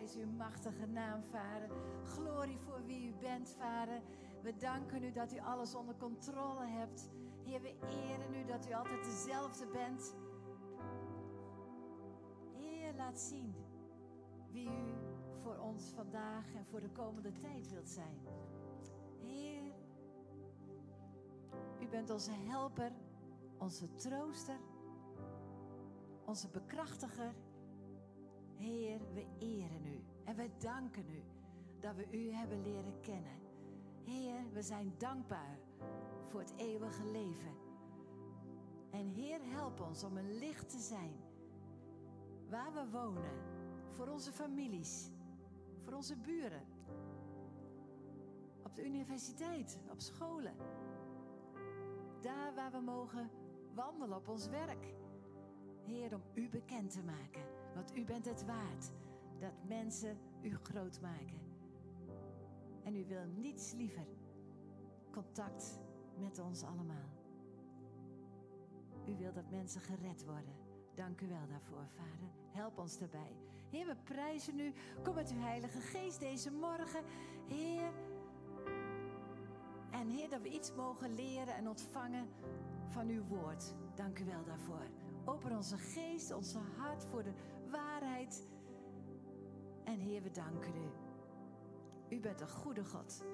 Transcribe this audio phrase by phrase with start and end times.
[0.00, 1.70] uw machtige naam, Vader.
[2.04, 4.02] Glorie voor wie u bent, Vader.
[4.42, 7.10] We danken u dat u alles onder controle hebt.
[7.44, 10.14] Heer, we eren u dat u altijd dezelfde bent.
[12.52, 13.54] Heer, laat zien
[14.50, 14.94] wie u
[15.42, 18.18] voor ons vandaag en voor de komende tijd wilt zijn.
[19.20, 19.72] Heer,
[21.80, 22.92] u bent onze helper,
[23.58, 24.58] onze trooster,
[26.24, 27.34] onze bekrachtiger.
[28.60, 31.22] Heer, we eren u en we danken u
[31.80, 33.38] dat we u hebben leren kennen.
[34.04, 35.58] Heer, we zijn dankbaar
[36.28, 37.54] voor het eeuwige leven.
[38.90, 41.14] En Heer, help ons om een licht te zijn
[42.48, 43.32] waar we wonen,
[43.90, 45.10] voor onze families,
[45.82, 46.62] voor onze buren,
[48.62, 50.54] op de universiteit, op scholen,
[52.20, 53.30] daar waar we mogen
[53.74, 54.94] wandelen op ons werk.
[55.82, 58.90] Heer, om u bekend te maken, want u bent het waard
[59.38, 61.40] dat mensen u groot maken.
[62.82, 64.06] En u wil niets liever
[65.10, 65.78] contact
[66.18, 67.08] met ons allemaal.
[69.06, 70.54] U wil dat mensen gered worden.
[70.94, 72.28] Dank u wel daarvoor, Vader.
[72.50, 73.36] Help ons daarbij.
[73.70, 74.72] Heer, we prijzen u.
[75.02, 77.04] Kom met uw Heilige Geest deze morgen.
[77.48, 77.92] Heer.
[79.90, 82.28] En Heer, dat we iets mogen leren en ontvangen
[82.88, 83.74] van uw woord.
[83.94, 84.86] Dank u wel daarvoor.
[85.24, 87.32] Open onze geest, onze hart voor de
[87.70, 88.48] waarheid.
[89.84, 90.88] En Heer, we danken u.
[92.16, 93.24] U bent een goede God.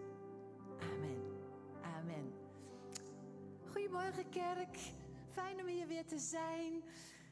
[0.78, 1.22] Amen.
[1.82, 2.32] Amen.
[3.70, 4.78] Goedemorgen, kerk.
[5.26, 6.82] Fijn om hier weer te zijn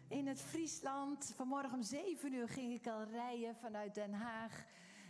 [0.08, 1.32] in het Friesland.
[1.36, 4.64] Vanmorgen om 7 uur ging ik al rijden vanuit Den Haag.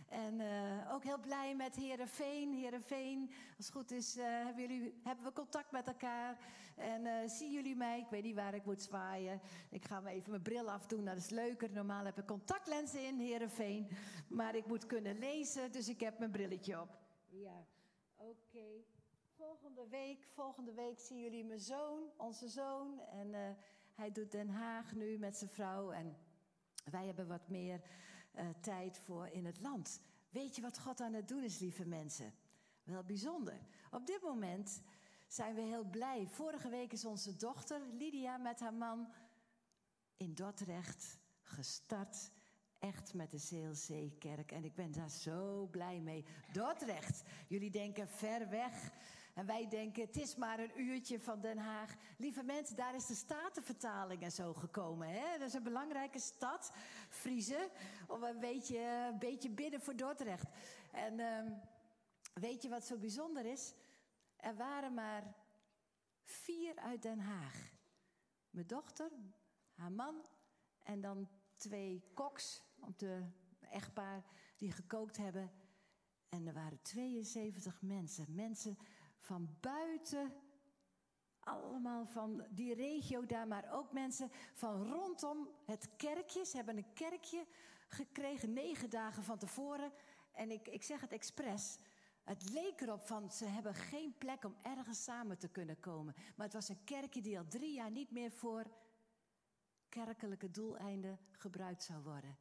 [0.09, 2.53] En uh, ook heel blij met Herenveen.
[2.53, 6.37] Herenveen, als het goed is, uh, hebben, jullie, hebben we contact met elkaar.
[6.75, 7.99] En uh, zien jullie mij?
[7.99, 9.41] Ik weet niet waar ik moet zwaaien.
[9.69, 11.71] Ik ga even mijn bril afdoen, dat is leuker.
[11.71, 13.89] Normaal heb ik contactlenzen in Herenveen.
[14.27, 16.97] Maar ik moet kunnen lezen, dus ik heb mijn brilletje op.
[17.29, 17.65] Ja,
[18.17, 18.83] oké.
[19.37, 22.99] Volgende week, volgende week zien jullie mijn zoon, onze zoon.
[22.99, 23.57] En
[23.93, 25.91] hij doet Den Haag nu met zijn vrouw.
[25.91, 26.17] En
[26.91, 27.81] wij hebben wat meer
[28.37, 29.99] uh, tijd voor in het land.
[30.29, 32.33] Weet je wat God aan het doen is, lieve mensen?
[32.83, 33.59] Wel bijzonder.
[33.91, 34.81] Op dit moment
[35.27, 36.27] zijn we heel blij.
[36.27, 39.07] Vorige week is onze dochter Lydia met haar man
[40.17, 42.31] in Dordrecht gestart
[42.79, 44.51] echt met de Zeelzeekerk.
[44.51, 46.25] En ik ben daar zo blij mee.
[46.51, 48.91] Dordrecht, jullie denken ver weg.
[49.35, 51.95] En wij denken, het is maar een uurtje van Den Haag.
[52.17, 55.07] Lieve mensen, daar is de Statenvertaling en zo gekomen.
[55.07, 55.37] Hè?
[55.37, 56.71] Dat is een belangrijke stad,
[57.09, 57.69] Friese.
[58.07, 58.79] Of een beetje,
[59.11, 60.49] een beetje binnen voor Dordrecht.
[60.91, 61.61] En um,
[62.33, 63.73] weet je wat zo bijzonder is?
[64.35, 65.35] Er waren maar
[66.23, 67.73] vier uit Den Haag.
[68.49, 69.11] Mijn dochter,
[69.73, 70.25] haar man
[70.83, 73.25] en dan twee koks, om de
[73.69, 74.23] echtpaar
[74.57, 75.51] die gekookt hebben.
[76.29, 78.35] En er waren 72 mensen.
[78.35, 78.77] Mensen
[79.25, 80.33] van buiten,
[81.39, 86.45] allemaal van die regio daar, maar ook mensen van rondom het kerkje.
[86.45, 87.45] Ze hebben een kerkje
[87.87, 89.91] gekregen negen dagen van tevoren.
[90.31, 91.77] En ik, ik zeg het expres.
[92.23, 96.13] Het leek erop van ze hebben geen plek om ergens samen te kunnen komen.
[96.35, 98.65] Maar het was een kerkje die al drie jaar niet meer voor
[99.89, 102.37] kerkelijke doeleinden gebruikt zou worden.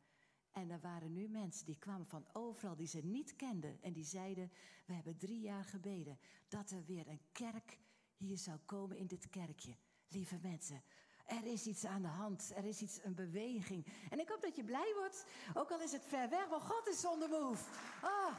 [0.55, 3.79] En er waren nu mensen die kwamen van overal die ze niet kenden.
[3.83, 4.51] En die zeiden,
[4.87, 7.79] we hebben drie jaar gebeden dat er weer een kerk
[8.17, 9.77] hier zou komen in dit kerkje.
[10.09, 10.83] Lieve mensen,
[11.27, 12.53] er is iets aan de hand.
[12.55, 13.87] Er is iets, een beweging.
[14.11, 15.27] En ik hoop dat je blij wordt.
[15.55, 17.65] Ook al is het ver weg, want God is on the move.
[18.03, 18.35] Oh,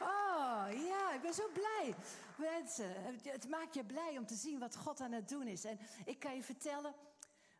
[0.00, 1.94] oh ja, ik ben zo blij.
[2.36, 5.64] Mensen, het maakt je blij om te zien wat God aan het doen is.
[5.64, 6.94] En ik kan je vertellen,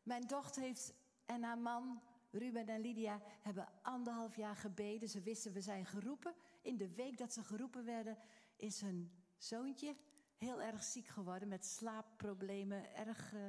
[0.03, 0.95] mijn dochter heeft
[1.27, 2.03] en haar man
[2.33, 5.09] Ruben en Lydia hebben anderhalf jaar gebeden.
[5.09, 6.35] Ze wisten, we zijn geroepen.
[6.63, 8.19] In de week dat ze geroepen werden,
[8.57, 9.97] is hun zoontje
[10.37, 12.95] heel erg ziek geworden met slaapproblemen.
[12.95, 13.41] Erg, uh,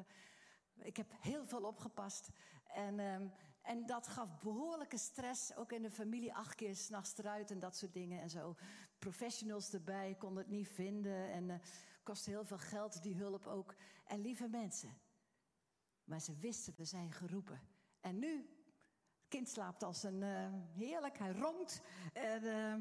[0.76, 2.30] ik heb heel veel opgepast.
[2.68, 3.32] En, um,
[3.62, 6.34] en dat gaf behoorlijke stress, ook in de familie.
[6.34, 8.56] Acht keer s'nachts eruit en dat soort dingen en zo.
[8.97, 11.32] Professionals erbij, konden het niet vinden.
[11.32, 11.56] En uh,
[12.03, 13.76] kostte heel veel geld, die hulp ook.
[14.06, 14.97] En lieve mensen.
[16.03, 17.62] Maar ze wisten, we zijn geroepen.
[18.00, 18.53] En nu
[19.34, 20.30] kind slaapt als een uh,
[20.74, 21.82] heerlijk, hij ronkt.
[22.14, 22.74] En uh,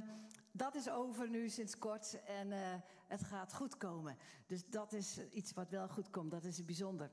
[0.50, 2.58] dat is over nu sinds kort en uh,
[3.06, 4.16] het gaat goed komen.
[4.46, 7.10] Dus dat is iets wat wel goed komt, dat is bijzonder.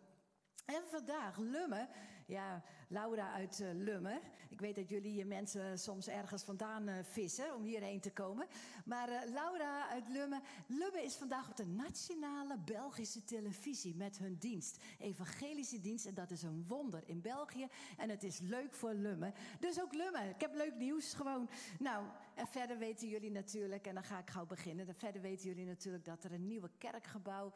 [0.69, 1.87] En vandaag Lummen.
[2.25, 4.19] Ja, Laura uit uh, Lummen.
[4.49, 8.47] Ik weet dat jullie je mensen soms ergens vandaan uh, vissen om hierheen te komen.
[8.85, 10.41] Maar Laura uit Lummen.
[10.67, 14.83] Lummen is vandaag op de nationale Belgische televisie met hun dienst.
[14.99, 16.05] Evangelische dienst.
[16.05, 17.67] En dat is een wonder in België.
[17.97, 19.33] En het is leuk voor Lummen.
[19.59, 20.29] Dus ook Lummen.
[20.29, 21.49] Ik heb leuk nieuws gewoon.
[21.79, 22.05] Nou,
[22.35, 24.87] en verder weten jullie natuurlijk, en dan ga ik gauw beginnen.
[24.87, 27.53] En verder weten jullie natuurlijk dat er een nieuwe kerkgebouw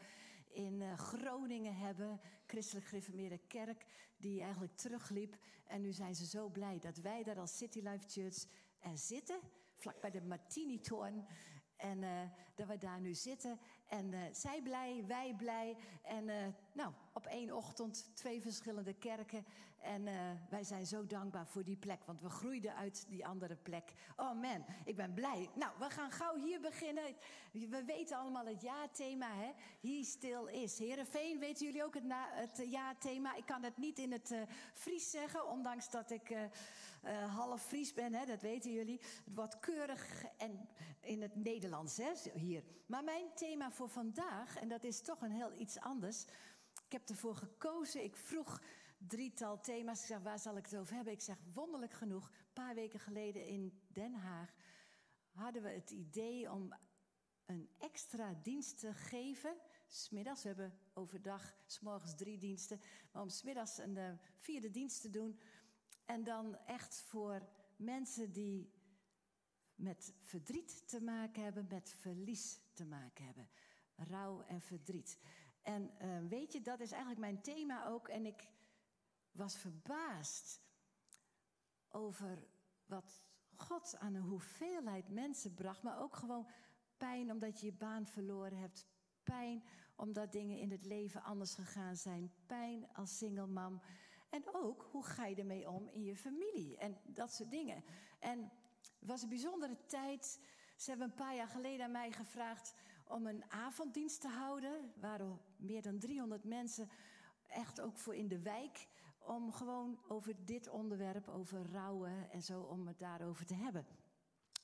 [0.53, 2.19] in uh, Groningen hebben.
[2.45, 3.85] Christelijk Gereformeerde Kerk,
[4.17, 5.37] die eigenlijk terugliep.
[5.67, 8.45] En nu zijn ze zo blij dat wij daar als City Life Church
[8.79, 9.39] er zitten.
[9.75, 11.25] Vlak bij de Martini-toren.
[11.77, 12.21] En uh,
[12.55, 13.59] dat we daar nu zitten.
[13.93, 15.75] En uh, zij blij, wij blij.
[16.03, 16.35] En uh,
[16.71, 19.45] nou, op één ochtend twee verschillende kerken.
[19.81, 20.03] En
[20.49, 22.03] wij zijn zo dankbaar voor die plek.
[22.05, 23.93] Want we groeiden uit die andere plek.
[24.15, 25.49] Oh man, ik ben blij.
[25.55, 27.03] Nou, we gaan gauw hier beginnen.
[27.51, 29.51] We weten allemaal het jaarthema, hè?
[29.81, 30.79] He still is.
[30.79, 33.35] Herenveen, weten jullie ook het, na, het jaarthema?
[33.35, 34.33] Ik kan het niet in het
[34.73, 36.35] Fries zeggen, ondanks dat ik
[37.03, 38.99] uh, half Fries ben, hè, dat weten jullie.
[38.99, 40.69] Het wordt keurig en
[41.01, 42.63] in het Nederlands hè, hier.
[42.85, 46.25] Maar mijn thema voor vandaag, en dat is toch een heel iets anders.
[46.85, 48.61] Ik heb ervoor gekozen, ik vroeg
[48.97, 49.99] drietal thema's.
[49.99, 51.13] Ik zeg, waar zal ik het over hebben?
[51.13, 54.53] Ik zeg, wonderlijk genoeg, een paar weken geleden in Den Haag
[55.33, 56.73] hadden we het idee om
[57.45, 59.55] een extra dienst te geven.
[59.87, 62.81] Smiddags, we hebben overdag, s'morgens drie diensten.
[63.11, 65.39] Maar om smiddags een uh, vierde dienst te doen
[66.05, 68.71] en dan echt voor mensen die
[69.75, 73.49] met verdriet te maken hebben, met verlies te maken hebben.
[73.95, 75.19] Rouw en verdriet.
[75.61, 78.07] En uh, weet je, dat is eigenlijk mijn thema ook.
[78.07, 78.47] En ik
[79.31, 80.61] was verbaasd
[81.89, 82.47] over
[82.85, 83.21] wat
[83.55, 85.83] God aan een hoeveelheid mensen bracht.
[85.83, 86.47] Maar ook gewoon
[86.97, 88.87] pijn omdat je je baan verloren hebt.
[89.23, 89.63] Pijn
[89.95, 92.33] omdat dingen in het leven anders gegaan zijn.
[92.45, 93.47] Pijn als single.
[94.33, 96.77] En ook, hoe ga je ermee om in je familie?
[96.77, 97.83] En dat soort dingen.
[98.19, 98.51] En
[98.99, 100.39] het was een bijzondere tijd.
[100.75, 102.73] Ze hebben een paar jaar geleden aan mij gevraagd
[103.07, 104.93] om een avonddienst te houden.
[104.99, 106.89] Waren meer dan 300 mensen,
[107.47, 108.87] echt ook voor in de wijk.
[109.19, 113.85] Om gewoon over dit onderwerp, over rouwen en zo, om het daarover te hebben.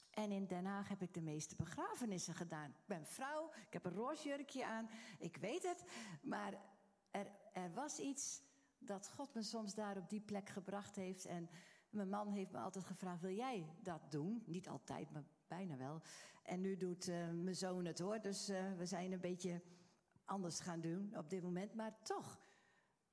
[0.09, 2.69] En in Den Haag heb ik de meeste begrafenissen gedaan.
[2.69, 4.89] Ik ben vrouw, ik heb een roze jurkje aan,
[5.19, 5.83] ik weet het.
[6.21, 6.53] Maar
[7.11, 8.41] er, er was iets
[8.79, 11.25] dat God me soms daar op die plek gebracht heeft.
[11.25, 11.49] En
[11.89, 14.43] mijn man heeft me altijd gevraagd: wil jij dat doen?
[14.45, 16.01] Niet altijd, maar bijna wel.
[16.43, 18.21] En nu doet uh, mijn zoon het hoor.
[18.21, 19.61] Dus uh, we zijn een beetje
[20.25, 21.73] anders gaan doen op dit moment.
[21.73, 22.39] Maar toch,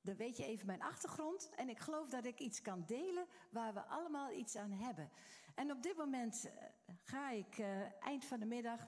[0.01, 1.51] dan weet je even mijn achtergrond.
[1.57, 5.11] En ik geloof dat ik iets kan delen waar we allemaal iets aan hebben.
[5.55, 6.53] En op dit moment uh,
[7.03, 7.59] ga ik
[8.01, 8.87] eind van de middag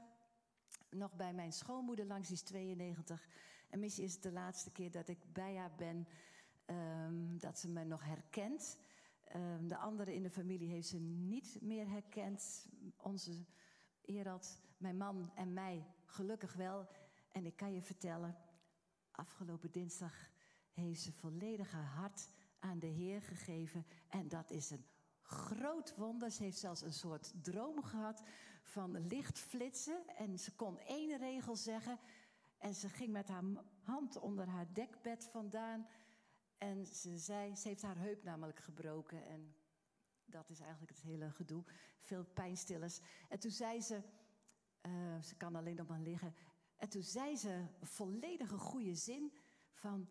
[0.90, 3.28] nog bij mijn schoonmoeder langs, die is 92.
[3.70, 6.08] En misschien is het de laatste keer dat ik bij haar ben.
[6.70, 8.78] Um, dat ze me nog herkent.
[9.36, 12.66] Um, de andere in de familie heeft ze niet meer herkend.
[12.96, 13.44] Onze
[14.02, 16.88] Erad, mijn man en mij gelukkig wel.
[17.32, 18.36] En ik kan je vertellen,
[19.10, 20.30] afgelopen dinsdag
[20.72, 22.28] heeft ze volledig haar hart
[22.58, 23.86] aan de Heer gegeven.
[24.08, 24.84] En dat is een
[25.22, 26.30] groot wonder.
[26.30, 28.22] Ze heeft zelfs een soort droom gehad
[28.62, 30.08] van lichtflitsen.
[30.16, 31.98] En ze kon één regel zeggen.
[32.58, 33.44] En ze ging met haar
[33.82, 35.86] hand onder haar dekbed vandaan.
[36.58, 39.26] En ze zei, ze heeft haar heup namelijk gebroken.
[39.26, 39.54] En
[40.24, 41.64] dat is eigenlijk het hele gedoe.
[42.00, 43.00] Veel pijnstillers.
[43.28, 44.02] En toen zei ze,
[44.82, 46.34] uh, ze kan alleen nog maar liggen.
[46.76, 49.32] En toen zei ze volledige goede zin
[49.72, 50.08] van...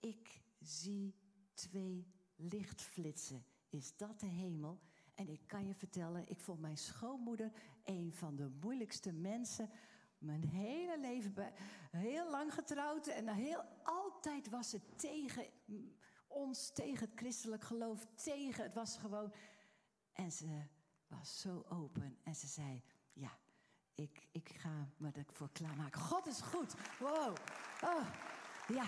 [0.00, 1.14] Ik zie
[1.54, 2.06] twee
[2.36, 3.44] lichtflitsen.
[3.68, 4.80] Is dat de hemel?
[5.14, 7.52] En ik kan je vertellen, ik vond mijn schoonmoeder
[7.84, 9.70] een van de moeilijkste mensen
[10.18, 11.52] mijn hele leven
[11.90, 15.46] heel lang getrouwd en heel, altijd was het tegen
[16.26, 18.62] ons, tegen het christelijk geloof, tegen.
[18.64, 19.32] Het was gewoon.
[20.12, 20.62] En ze
[21.06, 22.82] was zo open en ze zei:
[23.12, 23.38] Ja,
[23.94, 26.00] ik, ik ga me ervoor klaarmaken.
[26.00, 26.74] God is goed.
[26.98, 27.36] Wow.
[27.84, 28.14] Oh,
[28.68, 28.86] ja.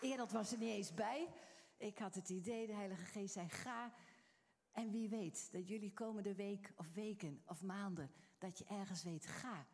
[0.00, 1.28] Eerder was er niet eens bij.
[1.76, 3.92] Ik had het idee, de Heilige Geest zei: Ga.
[4.72, 9.26] En wie weet dat jullie komende week of weken of maanden, dat je ergens weet,
[9.26, 9.66] ga.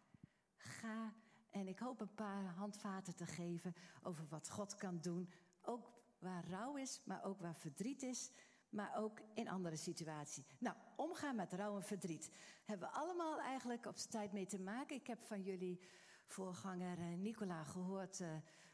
[0.62, 1.12] Ga
[1.50, 5.30] en ik hoop een paar handvaten te geven over wat God kan doen.
[5.62, 8.30] Ook waar rouw is, maar ook waar verdriet is.
[8.68, 10.44] Maar ook in andere situaties.
[10.58, 12.30] Nou, omgaan met rouw en verdriet.
[12.64, 14.96] Hebben we allemaal eigenlijk op z'n tijd mee te maken.
[14.96, 15.80] Ik heb van jullie
[16.26, 18.28] voorganger eh, Nicola gehoord uh,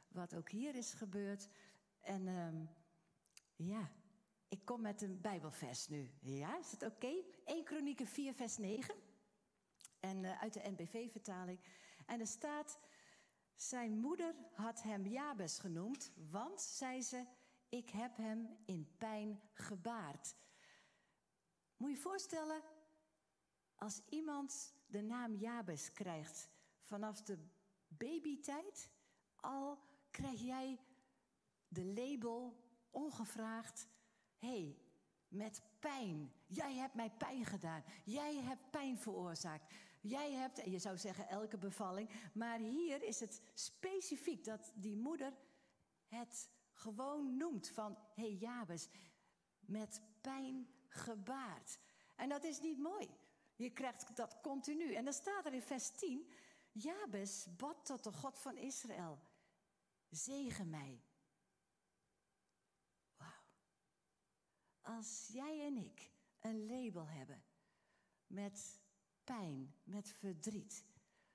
[0.09, 1.49] wat ook hier is gebeurd.
[2.01, 2.69] En um,
[3.57, 3.91] ja,
[4.49, 6.11] ik kom met een Bijbelvers nu.
[6.21, 6.95] Ja, is het oké?
[6.95, 7.25] Okay?
[7.45, 8.95] 1 Kronieken 4, vers 9.
[10.01, 11.61] En uh, uit de NBV-vertaling.
[12.07, 12.79] En er staat,
[13.55, 17.27] Zijn moeder had hem Jabes genoemd, want, zei ze,
[17.69, 20.37] ik heb hem in pijn gebaard.
[21.77, 22.63] Moet je je voorstellen,
[23.77, 26.51] als iemand de naam Jabes krijgt
[26.83, 27.39] vanaf de
[27.89, 28.91] babytijd,
[29.37, 29.79] al
[30.11, 30.79] krijg jij
[31.69, 33.89] de label ongevraagd:
[34.37, 34.79] hey,
[35.29, 36.33] met pijn.
[36.47, 37.85] Jij hebt mij pijn gedaan.
[38.05, 39.75] Jij hebt pijn veroorzaakt.
[40.01, 44.97] Jij hebt, en je zou zeggen elke bevalling, maar hier is het specifiek dat die
[44.97, 45.33] moeder
[46.07, 48.89] het gewoon noemt van, hé hey, Jabes,
[49.61, 51.79] met pijn gebaard.
[52.17, 53.09] En dat is niet mooi.
[53.57, 54.95] Je krijgt dat continu.
[54.95, 56.31] En dan staat er in vers 10,
[56.73, 59.19] Jabes bad tot de God van Israël,
[60.09, 61.03] zegen mij.
[63.17, 63.31] Wauw.
[64.81, 67.45] Als jij en ik een label hebben
[68.27, 68.81] met
[69.29, 70.85] pijn, met verdriet.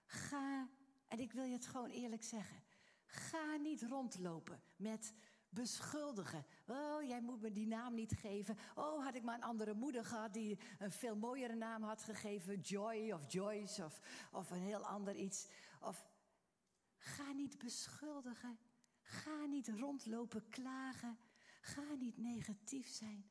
[0.05, 0.69] Ga,
[1.07, 2.63] en ik wil je het gewoon eerlijk zeggen,
[3.05, 5.13] ga niet rondlopen met
[5.49, 6.45] beschuldigen.
[6.67, 8.57] Oh, jij moet me die naam niet geven.
[8.75, 12.59] Oh, had ik maar een andere moeder gehad die een veel mooiere naam had gegeven.
[12.59, 13.99] Joy of Joyce of,
[14.31, 15.47] of een heel ander iets.
[15.81, 16.07] Of
[16.97, 18.57] ga niet beschuldigen.
[19.01, 21.17] Ga niet rondlopen klagen.
[21.61, 23.29] Ga niet negatief zijn.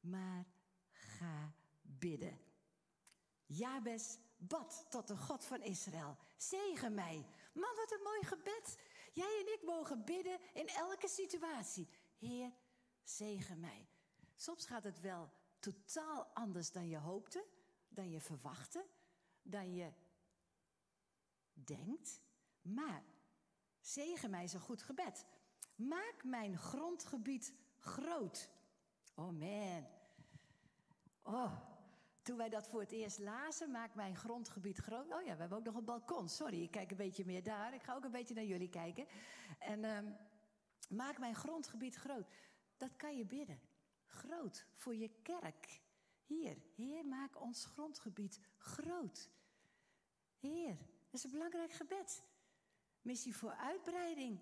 [0.00, 0.46] Maar
[0.90, 2.47] ga bidden.
[3.48, 6.16] Jabes bad tot de God van Israël.
[6.36, 7.26] Zegen mij.
[7.52, 8.78] Man, wat een mooi gebed.
[9.12, 11.88] Jij en ik mogen bidden in elke situatie.
[12.18, 12.52] Heer,
[13.02, 13.88] zegen mij.
[14.36, 17.46] Soms gaat het wel totaal anders dan je hoopte,
[17.88, 18.86] dan je verwachtte,
[19.42, 19.92] dan je
[21.52, 22.20] denkt.
[22.62, 23.04] Maar
[23.80, 25.24] zegen mij is een goed gebed.
[25.74, 28.50] Maak mijn grondgebied groot.
[29.14, 29.86] Oh man.
[31.22, 31.67] Oh,
[32.28, 35.12] toen wij dat voor het eerst lazen, maak mijn grondgebied groot.
[35.12, 36.28] Oh ja, we hebben ook nog een balkon.
[36.28, 37.74] Sorry, ik kijk een beetje meer daar.
[37.74, 39.06] Ik ga ook een beetje naar jullie kijken.
[39.58, 40.16] En um,
[40.88, 42.26] maak mijn grondgebied groot.
[42.76, 43.60] Dat kan je bidden.
[44.06, 45.82] Groot voor je kerk.
[46.24, 49.30] Hier, Heer, maak ons grondgebied groot.
[50.38, 52.24] Heer, dat is een belangrijk gebed.
[53.02, 54.40] Missie voor uitbreiding.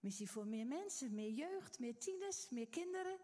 [0.00, 3.18] Missie voor meer mensen, meer jeugd, meer tieners, meer kinderen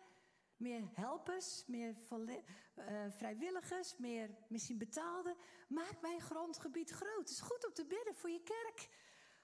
[0.63, 5.37] meer helpers, meer uh, vrijwilligers, meer misschien betaalden.
[5.69, 7.19] Maak mijn grondgebied groot.
[7.19, 8.89] Het is goed om te bidden voor je kerk.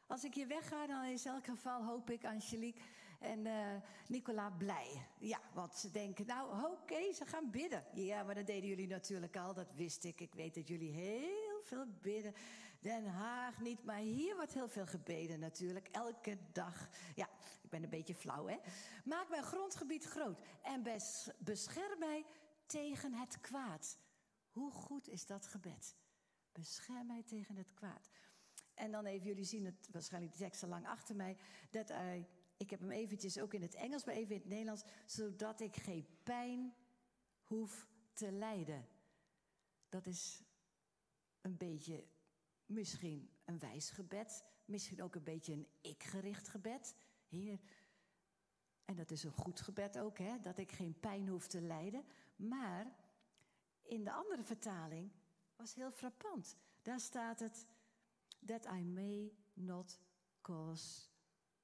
[0.07, 2.81] Als ik hier wegga, dan is in elk geval, hoop ik, Angelique
[3.21, 3.75] en uh,
[4.09, 5.07] Nicola blij.
[5.19, 7.85] Ja, want ze denken, nou oké, ze gaan bidden.
[7.95, 10.21] Ja, maar dat deden jullie natuurlijk al, dat wist ik.
[10.21, 12.35] Ik weet dat jullie heel veel bidden.
[12.81, 15.89] Den Haag niet, maar hier wordt heel veel gebeden natuurlijk.
[15.89, 16.89] Elke dag.
[17.15, 17.29] Ja,
[17.63, 18.57] ik ben een beetje flauw, hè?
[19.05, 20.83] Maak mijn grondgebied groot en
[21.39, 22.25] bescherm mij
[22.67, 23.99] tegen het kwaad.
[24.51, 25.97] Hoe goed is dat gebed?
[26.53, 28.09] Bescherm mij tegen het kwaad.
[28.75, 31.37] En dan even, jullie zien het waarschijnlijk de tekst lang achter mij.
[31.71, 31.93] Dat
[32.57, 34.85] ik heb hem eventjes ook in het Engels, maar even in het Nederlands.
[35.07, 36.75] Zodat ik geen pijn
[37.43, 38.89] hoef te lijden.
[39.89, 40.43] Dat is
[41.41, 42.05] een beetje
[42.69, 44.45] misschien een wijs gebed.
[44.65, 46.95] Misschien ook een beetje een ik-gericht gebed.
[47.29, 47.61] Heer,
[48.85, 52.05] en dat is een goed gebed ook, hè, dat ik geen pijn hoef te lijden.
[52.37, 52.97] Maar
[53.83, 55.11] in de andere vertaling
[55.57, 56.57] was heel frappant.
[56.83, 57.67] Daar staat het,
[58.47, 60.01] that I may not
[60.41, 61.09] cause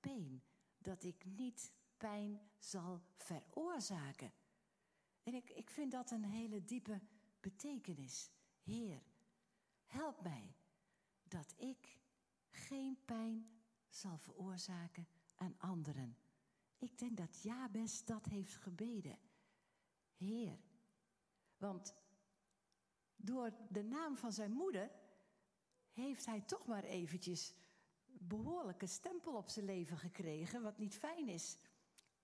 [0.01, 0.43] pain.
[0.79, 4.33] Dat ik niet pijn zal veroorzaken.
[5.23, 7.01] En ik, ik vind dat een hele diepe
[7.41, 8.31] betekenis.
[8.63, 9.03] Heer,
[9.87, 10.55] help mij
[11.29, 11.99] dat ik
[12.51, 13.49] geen pijn
[13.89, 16.17] zal veroorzaken aan anderen.
[16.79, 19.19] Ik denk dat Jabes dat heeft gebeden.
[20.17, 20.59] Heer.
[21.57, 21.95] Want
[23.17, 24.91] door de naam van zijn moeder
[25.93, 27.55] heeft hij toch maar eventjes
[28.05, 31.57] behoorlijke stempel op zijn leven gekregen, wat niet fijn is.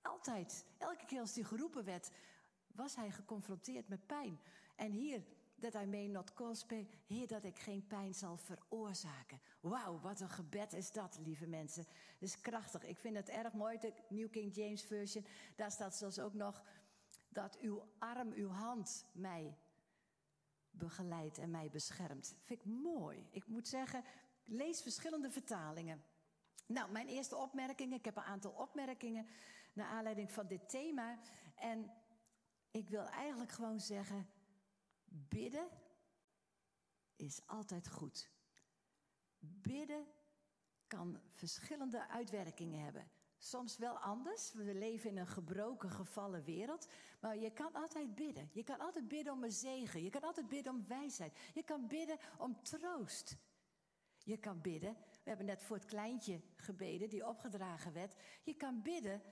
[0.02, 2.10] Altijd, elke keer als hij geroepen werd,
[2.66, 4.40] was hij geconfronteerd met pijn.
[4.76, 5.24] En hier
[5.60, 6.88] dat I may not cause pain.
[7.06, 9.40] Heer, dat ik geen pijn zal veroorzaken.
[9.60, 11.84] Wauw, wat een gebed is dat, lieve mensen.
[11.84, 12.82] Dat is krachtig.
[12.84, 15.26] Ik vind het erg mooi, de New King James Version.
[15.56, 16.62] Daar staat zelfs ook nog
[17.28, 19.56] dat uw arm, uw hand mij
[20.70, 22.36] begeleidt en mij beschermt.
[22.42, 23.28] Vind ik mooi.
[23.30, 24.04] Ik moet zeggen,
[24.44, 26.04] lees verschillende vertalingen.
[26.66, 27.98] Nou, mijn eerste opmerkingen.
[27.98, 29.26] Ik heb een aantal opmerkingen
[29.72, 31.18] naar aanleiding van dit thema.
[31.54, 31.90] En
[32.70, 34.28] ik wil eigenlijk gewoon zeggen,
[35.10, 35.68] Bidden
[37.16, 38.30] is altijd goed.
[39.38, 40.06] Bidden
[40.86, 43.10] kan verschillende uitwerkingen hebben.
[43.38, 44.52] Soms wel anders.
[44.52, 46.88] We leven in een gebroken, gevallen wereld.
[47.20, 48.50] Maar je kan altijd bidden.
[48.52, 50.02] Je kan altijd bidden om een zegen.
[50.02, 51.38] Je kan altijd bidden om wijsheid.
[51.54, 53.36] Je kan bidden om troost.
[54.24, 58.14] Je kan bidden we hebben net voor het kleintje gebeden die opgedragen werd.
[58.42, 59.22] Je kan bidden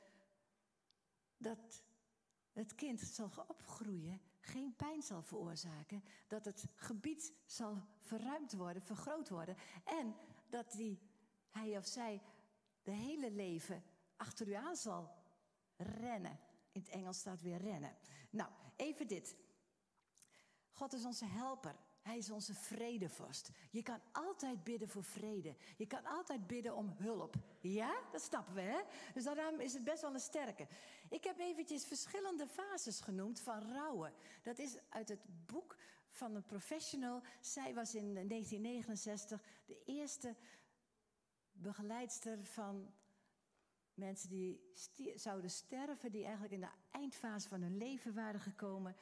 [1.37, 1.83] dat
[2.53, 9.29] het kind zal opgroeien, geen pijn zal veroorzaken, dat het gebied zal verruimd worden, vergroot
[9.29, 10.15] worden en
[10.49, 10.99] dat die,
[11.51, 12.23] hij of zij
[12.83, 13.83] de hele leven
[14.17, 15.11] achter u aan zal
[15.77, 16.39] rennen.
[16.73, 17.97] In het Engels staat weer rennen.
[18.31, 19.37] Nou, even dit.
[20.71, 21.77] God is onze helper.
[22.09, 23.51] Hij is onze vredevorst.
[23.71, 25.55] Je kan altijd bidden voor vrede.
[25.77, 27.35] Je kan altijd bidden om hulp.
[27.61, 28.81] Ja, dat snappen we, hè?
[29.15, 30.67] Dus daarom is het best wel een sterke.
[31.09, 34.13] Ik heb eventjes verschillende fases genoemd van rouwen.
[34.43, 35.77] Dat is uit het boek
[36.11, 37.23] van een professional.
[37.41, 40.37] Zij was in 1969 de eerste
[41.53, 42.93] begeleidster van
[43.95, 44.73] mensen die
[45.15, 48.97] zouden sterven, die eigenlijk in de eindfase van hun leven waren gekomen.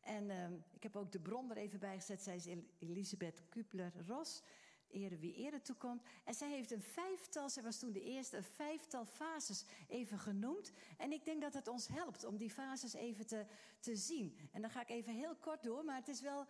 [0.00, 2.22] En uh, ik heb ook de bron er even bij gezet.
[2.22, 2.46] Zij is
[2.78, 4.42] Elisabeth Kupler-Ross.
[4.90, 6.02] Ere wie ere toekomt.
[6.24, 10.72] En zij heeft een vijftal, zij was toen de eerste, een vijftal fases even genoemd.
[10.96, 13.46] En ik denk dat het ons helpt om die fases even te,
[13.80, 14.38] te zien.
[14.52, 16.46] En dan ga ik even heel kort door, maar het is wel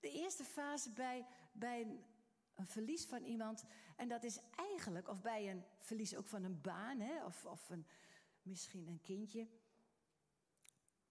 [0.00, 2.04] de eerste fase bij, bij een,
[2.54, 3.64] een verlies van iemand.
[3.96, 7.70] En dat is eigenlijk, of bij een verlies ook van een baan, hè, of, of
[7.70, 7.86] een,
[8.42, 9.48] misschien een kindje.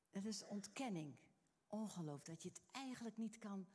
[0.09, 1.15] Het is ontkenning
[1.69, 2.23] ongeloof.
[2.23, 3.67] Dat je het eigenlijk niet kan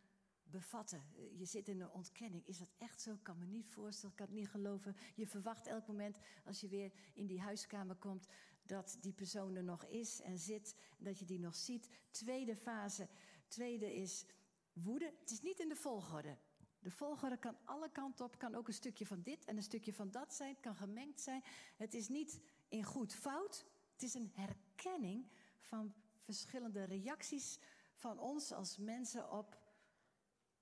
[0.45, 1.03] bevatten.
[1.37, 2.47] Je zit in een ontkenning.
[2.47, 3.13] Is dat echt zo?
[3.13, 4.97] Ik kan me niet voorstellen, ik kan het niet geloven.
[5.15, 8.27] Je verwacht elk moment als je weer in die huiskamer komt
[8.67, 11.89] dat die persoon er nog is en zit, dat je die nog ziet.
[12.11, 13.09] Tweede fase,
[13.49, 14.25] tweede is
[14.73, 15.15] woede.
[15.21, 16.37] Het is niet in de volgorde.
[16.79, 19.93] De volgorde kan alle kanten op, kan ook een stukje van dit en een stukje
[19.93, 21.43] van dat zijn, het kan gemengd zijn.
[21.77, 25.27] Het is niet in goed fout, het is een herkenning
[25.59, 27.59] van verschillende reacties
[27.95, 29.59] van ons als mensen op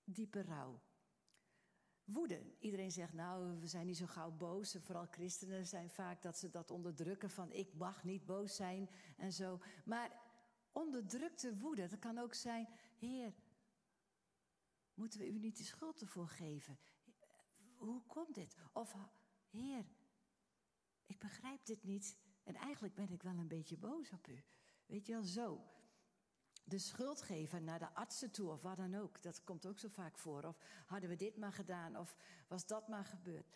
[0.05, 0.81] diepe rouw.
[2.05, 2.57] Woede.
[2.59, 4.77] Iedereen zegt, nou, we zijn niet zo gauw boos.
[4.81, 9.33] Vooral christenen zijn vaak dat ze dat onderdrukken van ik mag niet boos zijn en
[9.33, 9.61] zo.
[9.85, 10.21] Maar
[10.73, 13.35] onderdrukte woede, dat kan ook zijn, Heer,
[14.95, 16.79] moeten we u niet de schuld ervoor geven?
[17.77, 18.57] Hoe komt dit?
[18.73, 18.97] Of
[19.51, 19.85] Heer,
[21.07, 24.45] ik begrijp dit niet en eigenlijk ben ik wel een beetje boos op u.
[24.87, 25.61] Weet je wel, zo
[26.65, 29.23] de schuld geven naar de artsen toe of wat dan ook.
[29.23, 30.45] Dat komt ook zo vaak voor.
[30.45, 32.17] Of hadden we dit maar gedaan of
[32.49, 33.47] was dat maar gebeurd.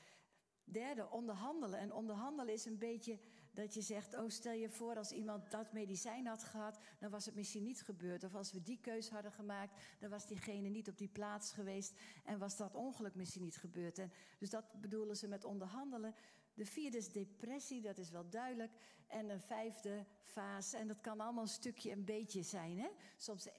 [0.64, 1.78] Derde, onderhandelen.
[1.78, 3.18] En onderhandelen is een beetje
[3.56, 7.24] dat je zegt: Oh, stel je voor als iemand dat medicijn had gehad, dan was
[7.24, 8.24] het misschien niet gebeurd.
[8.24, 11.94] Of als we die keus hadden gemaakt, dan was diegene niet op die plaats geweest
[12.24, 13.98] en was dat ongeluk misschien niet gebeurd.
[13.98, 16.14] En dus dat bedoelen ze met onderhandelen.
[16.56, 18.72] De vierde is depressie, dat is wel duidelijk.
[19.06, 22.78] En een vijfde fase, en dat kan allemaal een stukje een beetje zijn.
[22.78, 22.88] Hè?
[23.16, 23.50] Soms 5%,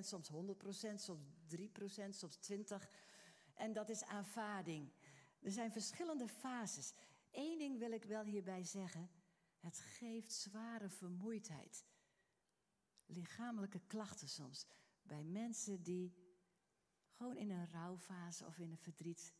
[0.00, 1.22] soms 100%, soms
[1.56, 2.52] 3%, soms 20%.
[3.54, 4.92] En dat is aanvaarding.
[5.40, 6.92] Er zijn verschillende fases.
[7.30, 9.10] Eén ding wil ik wel hierbij zeggen.
[9.58, 11.84] Het geeft zware vermoeidheid.
[13.06, 14.66] Lichamelijke klachten soms.
[15.02, 16.14] Bij mensen die
[17.10, 19.34] gewoon in een rouwfase of in een verdriet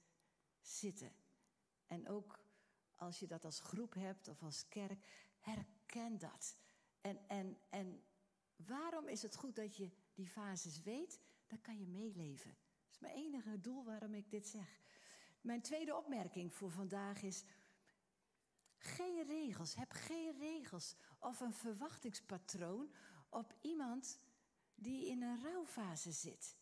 [0.61, 1.13] zitten.
[1.87, 2.39] En ook
[3.01, 5.05] als je dat als groep hebt of als kerk,
[5.39, 6.57] herken dat.
[7.01, 8.03] En, en, en
[8.57, 11.21] waarom is het goed dat je die fases weet?
[11.47, 12.51] Dan kan je meeleven.
[12.51, 14.81] Dat is mijn enige doel waarom ik dit zeg.
[15.41, 17.45] Mijn tweede opmerking voor vandaag is.
[18.77, 22.95] Geen regels, heb geen regels of een verwachtingspatroon
[23.29, 24.19] op iemand
[24.75, 26.57] die in een rouwfase zit.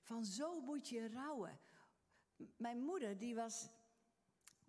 [0.00, 1.58] Van zo moet je rouwen.
[2.56, 3.68] Mijn moeder, die was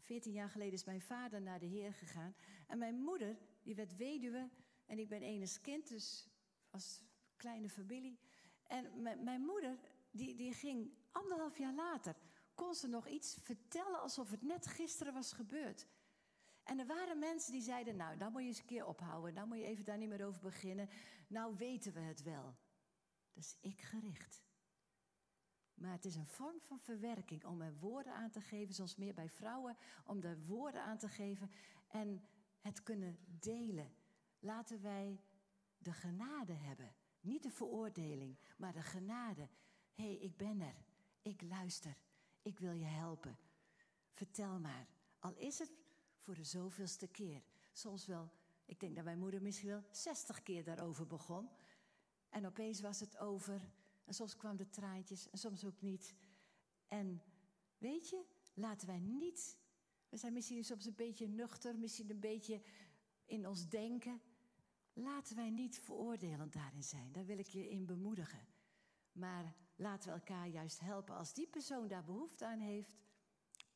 [0.08, 2.36] 14 jaar geleden is mijn vader naar de Heer gegaan.
[2.68, 4.50] En mijn moeder, die werd weduwe.
[4.86, 6.28] En ik ben enig kind, dus
[6.70, 7.04] als
[7.36, 8.20] kleine familie.
[8.64, 9.80] En mijn moeder,
[10.12, 12.16] die, die ging anderhalf jaar later,
[12.56, 15.88] kon ze nog iets vertellen alsof het net gisteren was gebeurd.
[16.64, 19.34] En er waren mensen die zeiden, nou, dan moet je eens een keer ophouden.
[19.34, 20.90] Dan moet je even daar niet meer over beginnen.
[21.28, 22.56] Nou weten we het wel.
[23.34, 24.47] Dus ik gericht.
[25.78, 29.14] Maar het is een vorm van verwerking om er woorden aan te geven, soms meer
[29.14, 31.52] bij vrouwen, om er woorden aan te geven
[31.88, 32.28] en
[32.62, 33.94] het kunnen delen.
[34.40, 35.22] Laten wij
[35.78, 36.96] de genade hebben.
[37.22, 39.50] Niet de veroordeling, maar de genade.
[39.94, 40.76] Hé, hey, ik ben er.
[41.22, 41.98] Ik luister.
[42.42, 43.38] Ik wil je helpen.
[44.14, 44.88] Vertel maar.
[45.20, 45.72] Al is het
[46.20, 47.42] voor de zoveelste keer.
[47.72, 48.32] Soms wel,
[48.66, 51.50] ik denk dat mijn moeder misschien wel 60 keer daarover begon.
[52.30, 53.62] En opeens was het over
[54.08, 56.16] en soms kwamen de traantjes en soms ook niet.
[56.88, 57.22] En
[57.78, 59.58] weet je, laten wij niet.
[60.10, 62.62] We zijn misschien soms een beetje nuchter, misschien een beetje
[63.26, 64.22] in ons denken.
[64.94, 67.12] Laten wij niet veroordelend daarin zijn.
[67.12, 68.48] Daar wil ik je in bemoedigen.
[69.12, 71.16] Maar laten we elkaar juist helpen.
[71.16, 72.96] Als die persoon daar behoefte aan heeft,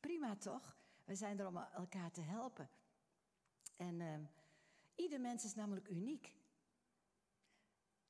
[0.02, 0.76] Prima toch?
[1.04, 2.70] We zijn er om elkaar te helpen.
[3.76, 4.18] En uh,
[4.94, 6.36] ieder mens is namelijk uniek.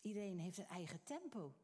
[0.01, 1.55] Iedereen heeft een eigen tempo.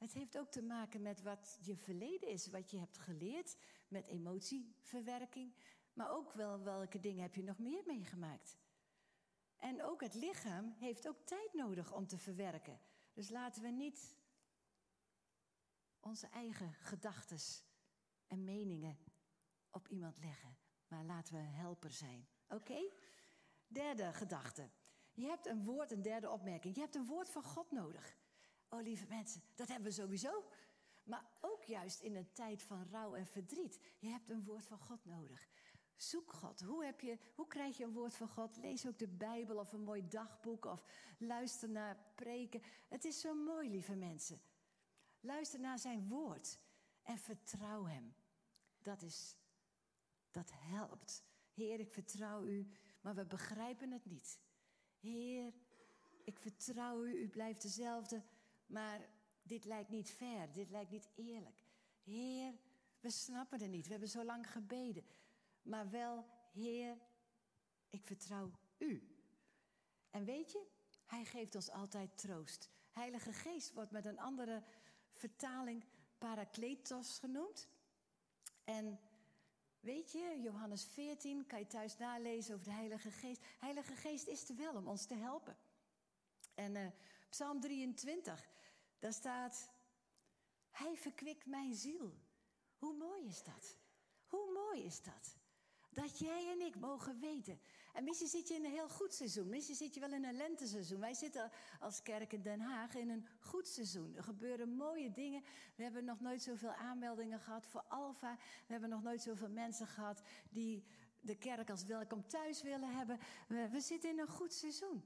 [0.00, 3.56] Het heeft ook te maken met wat je verleden is, wat je hebt geleerd,
[3.88, 5.54] met emotieverwerking.
[5.92, 8.58] Maar ook wel welke dingen heb je nog meer meegemaakt.
[9.56, 12.80] En ook het lichaam heeft ook tijd nodig om te verwerken.
[13.12, 14.16] Dus laten we niet
[16.00, 17.38] onze eigen gedachten
[18.26, 18.98] en meningen
[19.70, 20.56] op iemand leggen.
[20.88, 22.28] Maar laten we een helper zijn.
[22.48, 22.90] Oké?
[23.66, 24.70] Derde gedachte.
[25.12, 26.74] Je hebt een woord, een derde opmerking.
[26.74, 28.18] Je hebt een woord van God nodig.
[28.70, 30.44] Oh, lieve mensen, dat hebben we sowieso.
[31.02, 33.80] Maar ook juist in een tijd van rouw en verdriet.
[33.98, 35.48] Je hebt een woord van God nodig.
[35.96, 36.60] Zoek God.
[36.60, 38.56] Hoe, heb je, hoe krijg je een woord van God?
[38.56, 40.84] Lees ook de Bijbel of een mooi dagboek of
[41.18, 42.62] luister naar preken.
[42.88, 44.40] Het is zo mooi, lieve mensen.
[45.20, 46.58] Luister naar zijn woord
[47.02, 48.14] en vertrouw hem.
[48.82, 49.36] Dat is,
[50.30, 51.24] dat helpt.
[51.54, 54.40] Heer, ik vertrouw u, maar we begrijpen het niet.
[55.00, 55.52] Heer,
[56.24, 58.22] ik vertrouw u, u blijft dezelfde,
[58.70, 59.08] maar
[59.42, 61.64] dit lijkt niet fair, dit lijkt niet eerlijk.
[62.02, 62.54] Heer,
[63.00, 65.04] we snappen het niet, we hebben zo lang gebeden.
[65.62, 66.98] Maar wel, Heer,
[67.88, 69.14] ik vertrouw u.
[70.10, 70.66] En weet je,
[71.06, 72.70] Hij geeft ons altijd troost.
[72.90, 74.62] Heilige Geest wordt met een andere
[75.12, 75.84] vertaling
[76.18, 77.68] parakletos genoemd.
[78.64, 79.00] En
[79.80, 83.42] weet je, Johannes 14, kan je thuis nalezen over de Heilige Geest.
[83.58, 85.56] Heilige Geest is er wel om ons te helpen.
[86.54, 86.86] En uh,
[87.28, 88.48] Psalm 23,
[89.00, 89.70] daar staat,
[90.70, 92.18] Hij verkwikt mijn ziel.
[92.76, 93.78] Hoe mooi is dat?
[94.26, 95.38] Hoe mooi is dat?
[95.90, 97.60] Dat jij en ik mogen weten.
[97.92, 99.48] En misschien zit je in een heel goed seizoen.
[99.48, 101.00] Misschien zit je wel in een lenteseizoen.
[101.00, 104.16] Wij zitten als kerk in Den Haag in een goed seizoen.
[104.16, 105.42] Er gebeuren mooie dingen.
[105.76, 108.36] We hebben nog nooit zoveel aanmeldingen gehad voor Alfa.
[108.36, 110.84] We hebben nog nooit zoveel mensen gehad die
[111.20, 113.18] de kerk als welkom thuis willen hebben.
[113.48, 115.04] We, we zitten in een goed seizoen.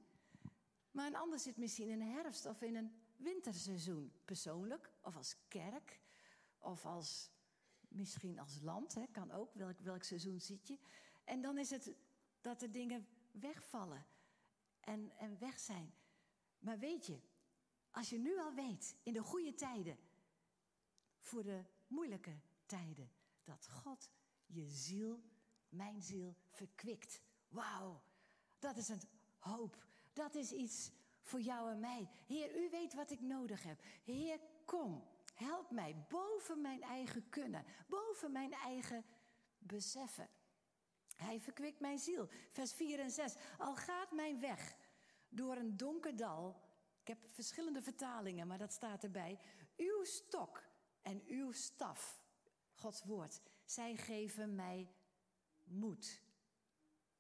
[0.90, 4.12] Maar een ander zit misschien in een herfst of in een winterseizoen.
[4.24, 6.00] Persoonlijk of als kerk
[6.58, 7.30] of als
[7.88, 10.78] misschien als land, hè, kan ook, welk, welk seizoen zit je.
[11.24, 11.94] En dan is het
[12.40, 14.06] dat de dingen wegvallen
[14.80, 15.94] en, en weg zijn.
[16.58, 17.20] Maar weet je,
[17.90, 19.98] als je nu al weet, in de goede tijden,
[21.20, 23.10] voor de moeilijke tijden,
[23.44, 24.10] dat God
[24.46, 25.22] je ziel,
[25.68, 27.20] mijn ziel, verkwikt.
[27.48, 28.02] Wauw,
[28.58, 29.02] dat is een
[29.38, 29.84] hoop.
[30.12, 30.90] Dat is iets
[31.24, 32.08] voor jou en mij.
[32.26, 33.82] Heer, u weet wat ik nodig heb.
[34.04, 35.12] Heer, kom.
[35.34, 39.04] Help mij boven mijn eigen kunnen, boven mijn eigen
[39.58, 40.28] beseffen.
[41.16, 42.28] Hij verkwikt mijn ziel.
[42.50, 43.34] Vers 4 en 6.
[43.58, 44.76] Al gaat mijn weg
[45.28, 46.62] door een donker dal.
[47.00, 49.38] Ik heb verschillende vertalingen, maar dat staat erbij.
[49.76, 50.62] Uw stok
[51.02, 52.22] en uw staf,
[52.74, 54.94] Gods woord, zij geven mij
[55.64, 56.22] moed.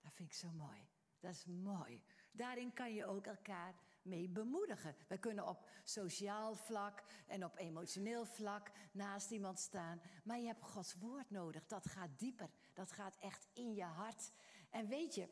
[0.00, 0.88] Dat vind ik zo mooi.
[1.20, 2.02] Dat is mooi.
[2.32, 4.96] Daarin kan je ook elkaar mee bemoedigen.
[5.08, 10.00] We kunnen op sociaal vlak en op emotioneel vlak naast iemand staan.
[10.24, 11.66] Maar je hebt Gods woord nodig.
[11.66, 12.50] Dat gaat dieper.
[12.72, 14.32] Dat gaat echt in je hart.
[14.70, 15.28] En weet je,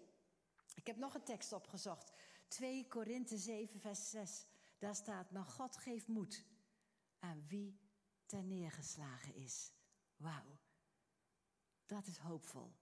[0.74, 2.12] ik heb nog een tekst opgezocht.
[2.48, 4.46] 2 Korinthe 7, vers 6.
[4.78, 6.44] Daar staat, maar God geeft moed
[7.18, 7.80] aan wie
[8.26, 9.72] ter neergeslagen is.
[10.16, 10.58] Wauw,
[11.86, 12.72] dat is hoopvol.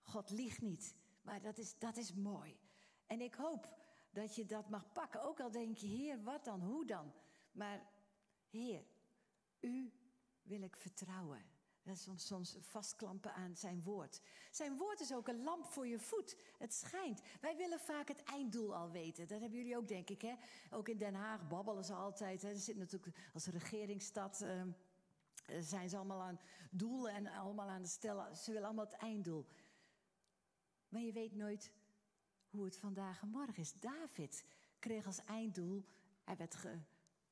[0.00, 2.58] God liegt niet, maar dat is, dat is mooi.
[3.06, 3.83] En ik hoop
[4.14, 5.22] dat je dat mag pakken.
[5.22, 7.12] Ook al denk je, Heer, wat dan, hoe dan?
[7.52, 7.86] Maar
[8.50, 8.84] Heer,
[9.60, 9.92] u
[10.42, 11.52] wil ik vertrouwen.
[11.82, 14.20] Dat is soms, vastklampen aan zijn woord.
[14.50, 16.36] Zijn woord is ook een lamp voor je voet.
[16.58, 17.20] Het schijnt.
[17.40, 19.28] Wij willen vaak het einddoel al weten.
[19.28, 20.22] Dat hebben jullie ook, denk ik.
[20.22, 20.34] Hè?
[20.70, 22.42] Ook in Den Haag babbelen ze altijd.
[22.42, 22.48] Hè?
[22.48, 24.42] Er zit natuurlijk als regeringsstad.
[24.42, 24.62] Uh,
[25.60, 28.36] zijn ze allemaal aan doelen en allemaal aan de stellen.
[28.36, 29.46] Ze willen allemaal het einddoel.
[30.88, 31.72] Maar je weet nooit
[32.54, 33.72] hoe het vandaag en morgen is.
[33.72, 34.44] David
[34.78, 35.84] kreeg als einddoel,
[36.24, 36.56] hij werd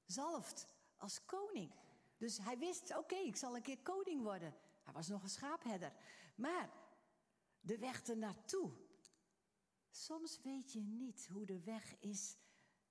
[0.04, 1.74] gezalfd als koning.
[2.16, 4.54] Dus hij wist, oké, ik zal een keer koning worden.
[4.82, 5.92] Hij was nog een schaapherder.
[6.34, 6.70] Maar
[7.60, 8.72] de weg er naartoe.
[9.90, 12.36] Soms weet je niet hoe de weg is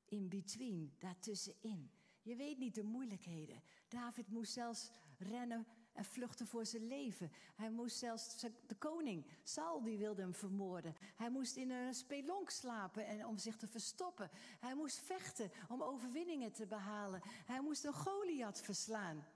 [0.05, 1.91] in between, daartussenin.
[2.21, 3.63] Je weet niet de moeilijkheden.
[3.87, 7.32] David moest zelfs rennen en vluchtte voor zijn leven.
[7.56, 10.95] Hij moest zelfs de koning, Saul, die wilde hem vermoorden.
[11.15, 14.30] Hij moest in een spelonk slapen en, om zich te verstoppen.
[14.60, 17.21] Hij moest vechten om overwinningen te behalen.
[17.23, 19.27] Hij moest een Goliath verslaan,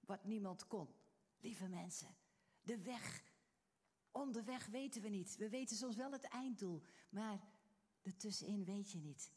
[0.00, 0.88] wat niemand kon.
[1.40, 2.16] Lieve mensen,
[2.62, 3.22] de weg,
[4.10, 5.36] onderweg weten we niet.
[5.36, 7.40] We weten soms wel het einddoel, maar
[8.02, 9.32] ertussenin weet je niet.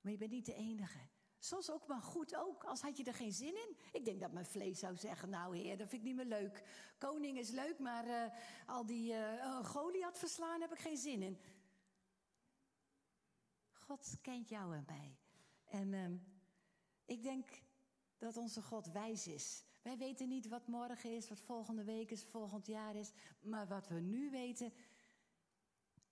[0.00, 0.98] Maar je bent niet de enige.
[1.42, 3.76] Soms ook maar goed ook, als had je er geen zin in.
[3.92, 6.62] Ik denk dat mijn vlees zou zeggen, nou heer, dat vind ik niet meer leuk.
[6.98, 8.24] Koning is leuk, maar uh,
[8.66, 11.38] al die uh, Goliath verslaan heb ik geen zin in.
[13.72, 15.16] God kent jou en mij.
[15.64, 16.18] En uh,
[17.04, 17.62] ik denk
[18.18, 19.64] dat onze God wijs is.
[19.82, 23.10] Wij weten niet wat morgen is, wat volgende week is, volgend jaar is.
[23.40, 24.72] Maar wat we nu weten,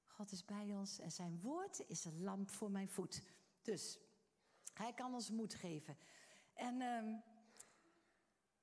[0.07, 3.23] God is bij ons en zijn woord is een lamp voor mijn voet.
[3.63, 3.99] Dus
[4.79, 5.97] hij kan ons moed geven.
[6.55, 7.23] En um,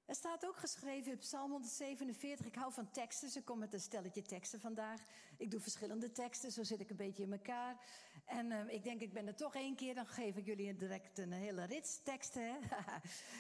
[0.06, 2.46] er staat ook geschreven in Psalm 147.
[2.46, 5.02] Ik hou van teksten, dus ik kom met een stelletje teksten vandaag.
[5.38, 7.86] Ik doe verschillende teksten, zo zit ik een beetje in elkaar.
[8.26, 11.18] En uh, ik denk, ik ben er toch één keer, dan geef ik jullie direct
[11.18, 12.58] een hele rits teksten.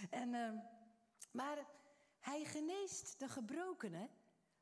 [0.09, 0.51] En, uh,
[1.31, 1.65] maar
[2.19, 4.09] hij geneest de gebrokenen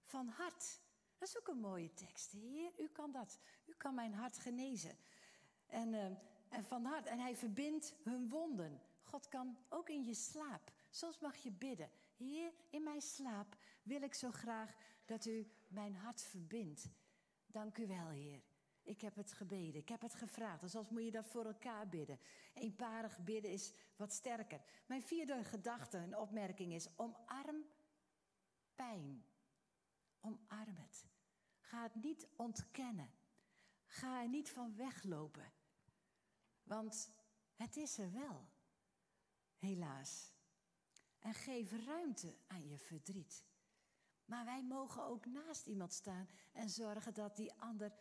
[0.03, 0.79] van hart.
[1.17, 2.31] Dat is ook een mooie tekst.
[2.31, 3.39] Heer, u kan dat.
[3.65, 4.97] U kan mijn hart genezen.
[5.67, 6.17] En,
[6.53, 7.05] en van hart.
[7.05, 8.81] En hij verbindt hun wonden.
[9.01, 10.71] God kan ook in je slaap.
[10.89, 11.89] Soms mag je bidden.
[12.15, 16.89] Heer, in mijn slaap wil ik zo graag dat u mijn hart verbindt.
[17.45, 18.41] Dank u wel, Heer.
[18.83, 20.61] Ik heb het gebeden, ik heb het gevraagd.
[20.61, 22.19] Dus als moet je dat voor elkaar bidden.
[22.53, 24.61] Eenparig bidden is wat sterker.
[24.85, 27.65] Mijn vierde gedachte en opmerking is: omarm
[28.75, 29.25] pijn.
[30.21, 31.05] Omarm het.
[31.59, 33.11] Ga het niet ontkennen.
[33.85, 35.51] Ga er niet van weglopen.
[36.63, 37.11] Want
[37.55, 38.49] het is er wel.
[39.57, 40.31] Helaas.
[41.19, 43.45] En geef ruimte aan je verdriet.
[44.25, 47.93] Maar wij mogen ook naast iemand staan en zorgen dat die ander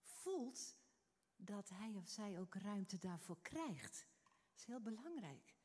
[0.00, 0.76] voelt
[1.36, 4.06] dat hij of zij ook ruimte daarvoor krijgt.
[4.22, 5.56] Dat is heel belangrijk.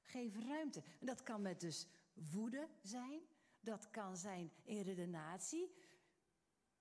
[0.00, 0.82] Geef ruimte.
[1.00, 3.20] En dat kan met dus woede zijn.
[3.60, 5.74] Dat kan zijn in redenatie.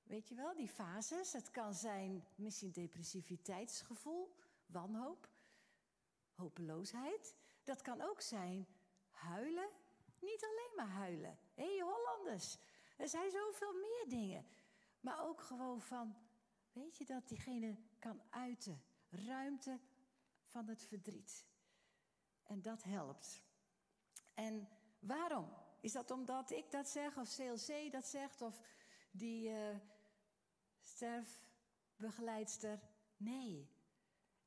[0.03, 1.33] Weet je wel, die fases.
[1.33, 4.35] Het kan zijn misschien depressiviteitsgevoel,
[4.71, 5.29] wanhoop,
[6.33, 7.35] hopeloosheid.
[7.63, 8.67] Dat kan ook zijn
[9.09, 9.69] huilen.
[10.19, 11.39] Niet alleen maar huilen.
[11.53, 12.57] Hé, hey, Hollanders.
[12.97, 14.45] Er zijn zoveel meer dingen.
[14.99, 16.15] Maar ook gewoon van,
[16.71, 18.83] weet je dat diegene kan uiten.
[19.09, 19.79] Ruimte
[20.43, 21.45] van het verdriet.
[22.43, 23.43] En dat helpt.
[24.33, 25.53] En waarom?
[25.81, 28.61] Is dat omdat ik dat zeg of CLC dat zegt of
[29.11, 29.77] die uh,
[30.81, 32.79] sterfbegeleidster?
[33.17, 33.70] Nee.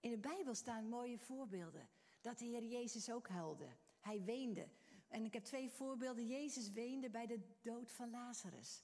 [0.04, 1.88] In de Bijbel staan mooie voorbeelden.
[2.20, 3.68] Dat de Heer Jezus ook huilde.
[4.00, 4.68] Hij weende.
[5.08, 6.26] En ik heb twee voorbeelden.
[6.26, 8.82] Jezus weende bij de dood van Lazarus.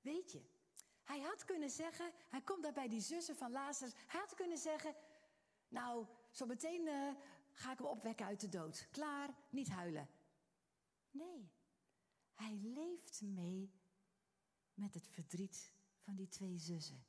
[0.00, 0.42] Weet je,
[1.02, 3.94] hij had kunnen zeggen, hij komt daar bij die zussen van Lazarus.
[4.06, 4.94] Hij had kunnen zeggen,
[5.68, 7.12] nou, zo meteen uh,
[7.52, 8.88] ga ik hem opwekken uit de dood.
[8.90, 10.08] Klaar, niet huilen.
[11.10, 11.50] Nee,
[12.34, 13.72] hij leeft mee
[14.74, 17.04] met het verdriet van die twee zussen.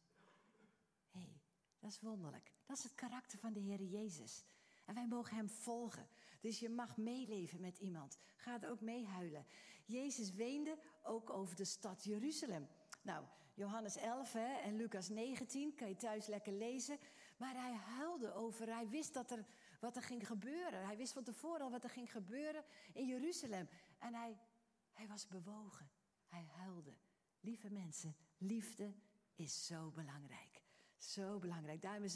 [1.86, 2.52] Dat is wonderlijk.
[2.66, 4.46] Dat is het karakter van de Heer Jezus.
[4.86, 6.08] En wij mogen Hem volgen.
[6.40, 8.18] Dus je mag meeleven met iemand.
[8.36, 9.46] Ga het ook meehuilen.
[9.86, 12.68] Jezus weende ook over de stad Jeruzalem.
[13.02, 16.98] Nou, Johannes 11 hè, en Lucas 19 kan je thuis lekker lezen.
[17.38, 19.46] Maar hij huilde over, hij wist dat er,
[19.80, 20.86] wat er ging gebeuren.
[20.86, 23.70] Hij wist van tevoren al wat er ging gebeuren in Jeruzalem.
[24.00, 24.38] En hij,
[24.94, 25.90] hij was bewogen.
[26.28, 26.94] Hij huilde.
[27.40, 28.94] Lieve mensen, liefde
[29.36, 30.55] is zo belangrijk.
[31.12, 31.82] Zo belangrijk.
[31.82, 32.16] Daarom is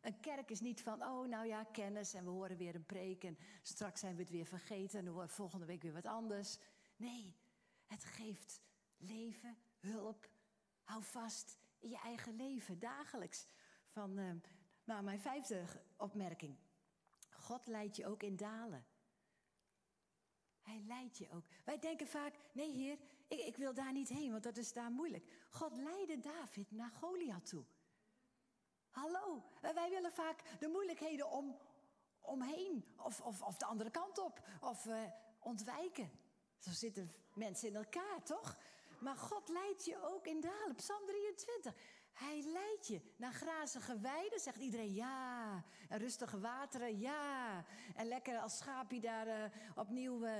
[0.00, 3.24] een kerk is niet van, oh nou ja, kennis en we horen weer een preek
[3.24, 6.58] en straks zijn we het weer vergeten en dan wordt volgende week weer wat anders.
[6.96, 7.36] Nee,
[7.86, 8.60] het geeft
[8.96, 10.30] leven, hulp.
[10.84, 13.46] Hou vast in je eigen leven, dagelijks.
[13.86, 14.32] Van, uh,
[14.84, 15.64] nou, mijn vijfde
[15.96, 16.56] opmerking.
[17.30, 18.86] God leidt je ook in dalen.
[20.60, 21.44] Hij leidt je ook.
[21.64, 22.98] Wij denken vaak, nee heer,
[23.28, 25.24] ik, ik wil daar niet heen, want dat is daar moeilijk.
[25.50, 27.64] God leidde David naar Goliath toe.
[28.90, 31.56] Hallo, wij willen vaak de moeilijkheden om,
[32.20, 35.02] omheen of, of, of de andere kant op of uh,
[35.38, 36.10] ontwijken.
[36.58, 38.56] Zo zitten mensen in elkaar, toch?
[39.00, 40.74] Maar God leidt je ook in dalen.
[40.74, 41.74] Psalm 23.
[42.20, 45.64] Hij leidt je naar grazige weiden, zegt iedereen ja.
[45.88, 47.64] En rustige wateren, ja.
[47.94, 49.34] En lekker als schaapje daar uh,
[49.74, 50.32] opnieuw uh,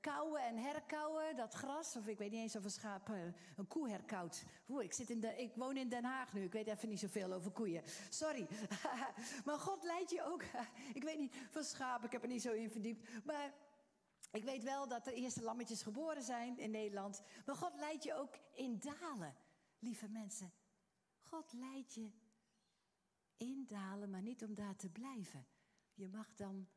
[0.00, 1.96] kauwen en herkauwen, dat gras.
[1.96, 3.16] Of ik weet niet eens of een schaap uh,
[3.56, 4.44] een koe herkauwt.
[4.68, 7.00] Oeh, ik, zit in de, ik woon in Den Haag nu, ik weet even niet
[7.00, 7.82] zoveel over koeien.
[8.08, 8.46] Sorry.
[9.44, 10.42] maar God leidt je ook,
[10.98, 13.24] ik weet niet, van schapen, ik heb er niet zo in verdiept.
[13.24, 13.54] Maar
[14.32, 17.22] ik weet wel dat de eerste lammetjes geboren zijn in Nederland.
[17.46, 19.34] Maar God leidt je ook in dalen,
[19.78, 20.52] lieve mensen.
[21.24, 22.10] God leidt je
[23.36, 25.46] in dalen, maar niet om daar te blijven.
[25.94, 26.68] Je mag dan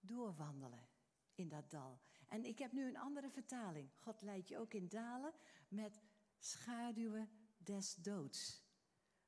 [0.00, 0.88] doorwandelen
[1.34, 2.00] in dat dal.
[2.28, 3.90] En ik heb nu een andere vertaling.
[3.98, 5.32] God leidt je ook in dalen
[5.68, 6.00] met
[6.38, 8.62] schaduwen des doods.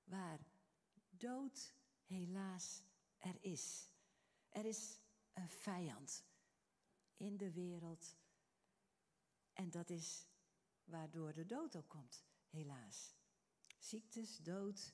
[0.04, 0.40] Waar
[1.10, 2.82] dood helaas
[3.18, 3.90] er is.
[4.48, 5.00] Er is
[5.32, 6.24] een vijand
[7.16, 8.16] in de wereld.
[9.52, 10.28] En dat is
[10.84, 13.17] waardoor de dood ook komt, helaas.
[13.78, 14.92] Ziektes, dood.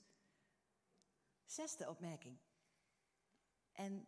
[1.45, 2.39] Zesde opmerking.
[3.73, 4.07] En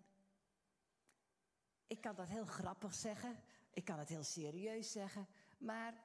[1.86, 5.26] ik kan dat heel grappig zeggen, ik kan het heel serieus zeggen,
[5.58, 6.04] maar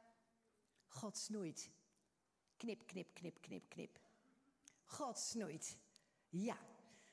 [0.88, 1.72] God snoeit.
[2.58, 4.00] Knip, knip, knip, knip, knip.
[4.86, 5.78] God snoeit.
[6.30, 6.58] Ja,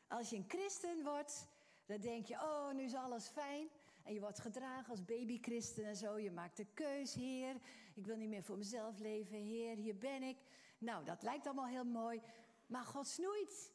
[0.09, 1.47] als je een christen wordt,
[1.87, 3.69] dan denk je, oh, nu is alles fijn.
[4.03, 6.19] En je wordt gedragen als babychristen en zo.
[6.19, 7.61] Je maakt de keus, Heer.
[7.95, 10.37] Ik wil niet meer voor mezelf leven, Heer, hier ben ik.
[10.79, 12.23] Nou, dat lijkt allemaal heel mooi.
[12.67, 13.73] Maar God snoeit.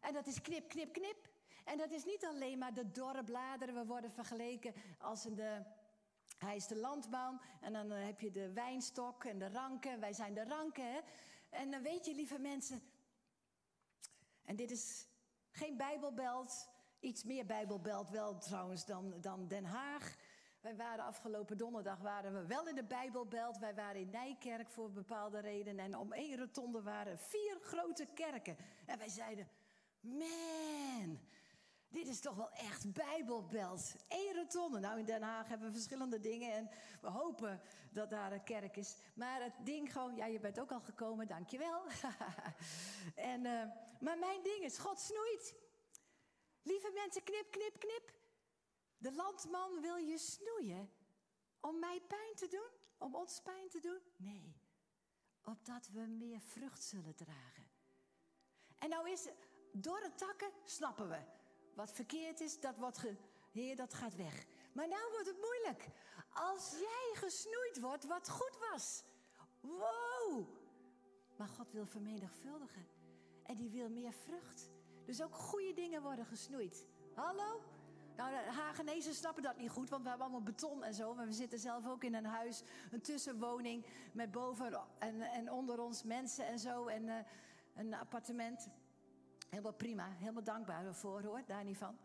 [0.00, 1.28] En dat is knip, knip, knip.
[1.64, 3.74] En dat is niet alleen maar de dorre bladeren.
[3.74, 5.62] We worden vergeleken als de...
[6.38, 10.00] Hij is de landman en dan eh, heb je de wijnstok en de ranken.
[10.00, 11.00] Wij zijn de ranken, hè?
[11.50, 12.82] En dan weet je, lieve mensen...
[14.44, 15.08] En dit is
[15.50, 16.68] geen Bijbelbelt.
[17.00, 20.16] Iets meer Bijbelbelt wel trouwens dan, dan Den Haag.
[20.66, 23.58] Wij waren afgelopen donderdag waren we wel in de Bijbelbelt.
[23.58, 25.84] Wij waren in Nijkerk voor bepaalde redenen.
[25.84, 28.56] En om één rotonde waren vier grote kerken.
[28.86, 29.48] En wij zeiden,
[30.00, 31.20] man,
[31.88, 33.94] dit is toch wel echt Bijbelbelt.
[34.08, 34.78] Eén rotonde.
[34.78, 36.52] Nou, in Den Haag hebben we verschillende dingen.
[36.52, 38.96] En we hopen dat daar een kerk is.
[39.14, 41.82] Maar het ding gewoon, ja, je bent ook al gekomen, dankjewel.
[43.32, 43.62] en, uh,
[44.00, 45.54] maar mijn ding is, God snoeit.
[46.62, 48.15] Lieve mensen, knip, knip, knip.
[48.98, 50.90] De landman wil je snoeien
[51.60, 52.70] om mij pijn te doen?
[52.98, 54.00] Om ons pijn te doen?
[54.16, 54.56] Nee,
[55.42, 57.70] opdat we meer vrucht zullen dragen.
[58.78, 59.28] En nou is
[59.72, 61.20] door takken, snappen we.
[61.74, 63.16] Wat verkeerd is, dat wordt ge...
[63.50, 64.46] Heer, dat gaat weg.
[64.72, 65.88] Maar nou wordt het moeilijk.
[66.32, 69.04] Als jij gesnoeid wordt wat goed was.
[69.60, 70.48] Wow!
[71.36, 72.88] Maar God wil vermenigvuldigen.
[73.42, 74.70] En die wil meer vrucht.
[75.04, 76.86] Dus ook goede dingen worden gesnoeid.
[77.14, 77.62] Hallo?
[78.16, 81.14] Nou, de Hagenezen snappen dat niet goed, want we hebben allemaal beton en zo.
[81.14, 85.80] Maar we zitten zelf ook in een huis, een tussenwoning met boven en, en onder
[85.80, 86.86] ons mensen en zo.
[86.86, 87.14] En uh,
[87.74, 88.68] een appartement.
[89.48, 91.98] Helemaal prima, helemaal dankbaar ervoor hoor, daar niet van.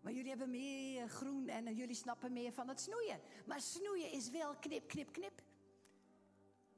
[0.00, 3.20] Maar jullie hebben meer groen en jullie snappen meer van het snoeien.
[3.46, 5.42] Maar snoeien is wel knip, knip, knip.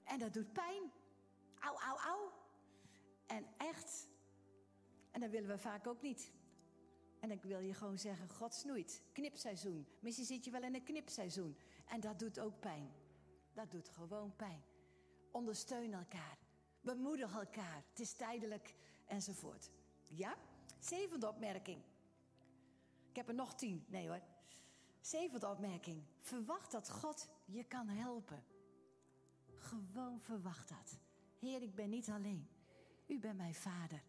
[0.04, 0.92] En dat doet pijn.
[1.58, 2.30] Au, au, au.
[3.26, 4.08] En echt.
[5.10, 6.32] En dat willen we vaak ook niet.
[7.22, 9.02] En ik wil je gewoon zeggen, God snoeit.
[9.12, 9.86] Knipseizoen.
[10.00, 11.56] Misschien zit je wel in een knipseizoen.
[11.86, 12.92] En dat doet ook pijn.
[13.52, 14.62] Dat doet gewoon pijn.
[15.30, 16.38] Ondersteun elkaar.
[16.80, 17.84] Bemoedig elkaar.
[17.88, 18.74] Het is tijdelijk
[19.06, 19.70] enzovoort.
[20.08, 20.36] Ja?
[20.78, 21.82] Zevende opmerking.
[23.08, 23.84] Ik heb er nog tien.
[23.88, 24.22] Nee hoor.
[25.00, 26.04] Zevende opmerking.
[26.20, 28.44] Verwacht dat God je kan helpen.
[29.54, 30.98] Gewoon verwacht dat.
[31.38, 32.48] Heer, ik ben niet alleen.
[33.06, 34.02] U bent mijn vader.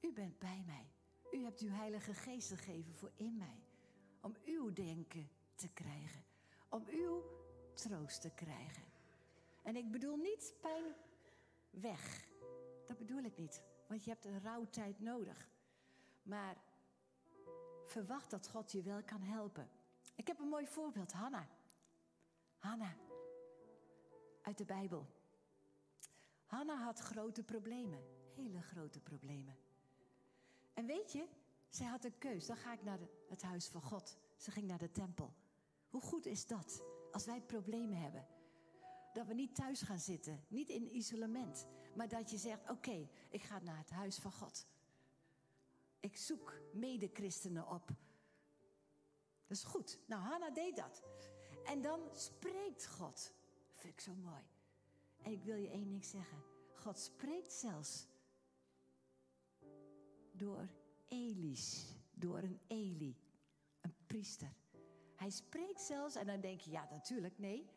[0.00, 0.92] U bent bij mij.
[1.32, 3.64] U hebt uw Heilige Geest gegeven voor in mij.
[4.20, 6.24] Om uw denken te krijgen.
[6.68, 7.22] Om uw
[7.74, 8.82] troost te krijgen.
[9.62, 10.94] En ik bedoel niet pijn
[11.70, 12.28] weg.
[12.86, 13.62] Dat bedoel ik niet.
[13.88, 15.48] Want je hebt een rouwtijd nodig.
[16.22, 16.56] Maar
[17.86, 19.70] verwacht dat God je wel kan helpen.
[20.14, 21.12] Ik heb een mooi voorbeeld.
[21.12, 21.48] Hanna.
[22.58, 22.94] Hanna.
[24.42, 25.06] Uit de Bijbel.
[26.44, 28.04] Hanna had grote problemen.
[28.34, 29.56] Hele grote problemen.
[30.74, 31.26] En weet je,
[31.68, 32.46] zij had een keus.
[32.46, 34.18] Dan ga ik naar het huis van God.
[34.36, 35.34] Ze ging naar de tempel.
[35.88, 38.26] Hoe goed is dat als wij problemen hebben?
[39.12, 43.42] Dat we niet thuis gaan zitten, niet in isolement, maar dat je zegt: Oké, ik
[43.42, 44.66] ga naar het huis van God.
[46.00, 47.86] Ik zoek medechristenen op.
[49.46, 49.98] Dat is goed.
[50.06, 51.02] Nou, Hanna deed dat.
[51.64, 53.32] En dan spreekt God.
[53.72, 54.42] Dat vind ik zo mooi.
[55.22, 56.42] En ik wil je één ding zeggen.
[56.74, 58.06] God spreekt zelfs
[60.42, 60.68] door
[61.08, 63.16] Elis, door een Eli,
[63.80, 64.56] een priester.
[65.16, 67.70] Hij spreekt zelfs, en dan denk je, ja natuurlijk, nee.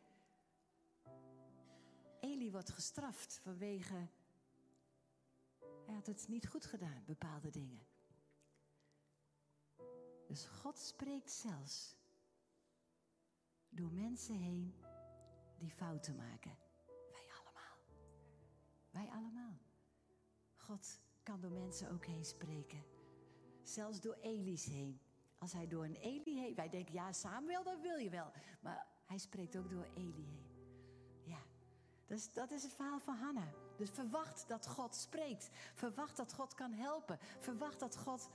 [2.20, 4.08] Eli wordt gestraft vanwege,
[5.86, 7.86] hij had het niet goed gedaan, bepaalde dingen.
[10.28, 11.96] Dus God spreekt zelfs
[13.70, 14.76] door mensen heen
[15.58, 16.58] die fouten maken.
[17.12, 17.78] Wij allemaal.
[18.90, 19.58] Wij allemaal.
[20.56, 22.84] God kan door mensen ook heen spreken.
[23.64, 25.00] Zelfs door Eli's heen.
[25.38, 26.56] Als hij door een Eli heen...
[26.56, 28.32] Wij denken, ja, Samuel, dat wil je wel.
[28.62, 30.46] Maar hij spreekt ook door Eli heen.
[31.24, 31.40] Ja,
[32.06, 33.54] dus dat is het verhaal van Hanna.
[33.78, 35.50] Dus verwacht dat God spreekt.
[35.74, 37.18] Verwacht dat God kan helpen.
[37.40, 38.30] Verwacht dat God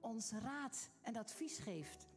[0.00, 2.08] ons raad en advies geeft.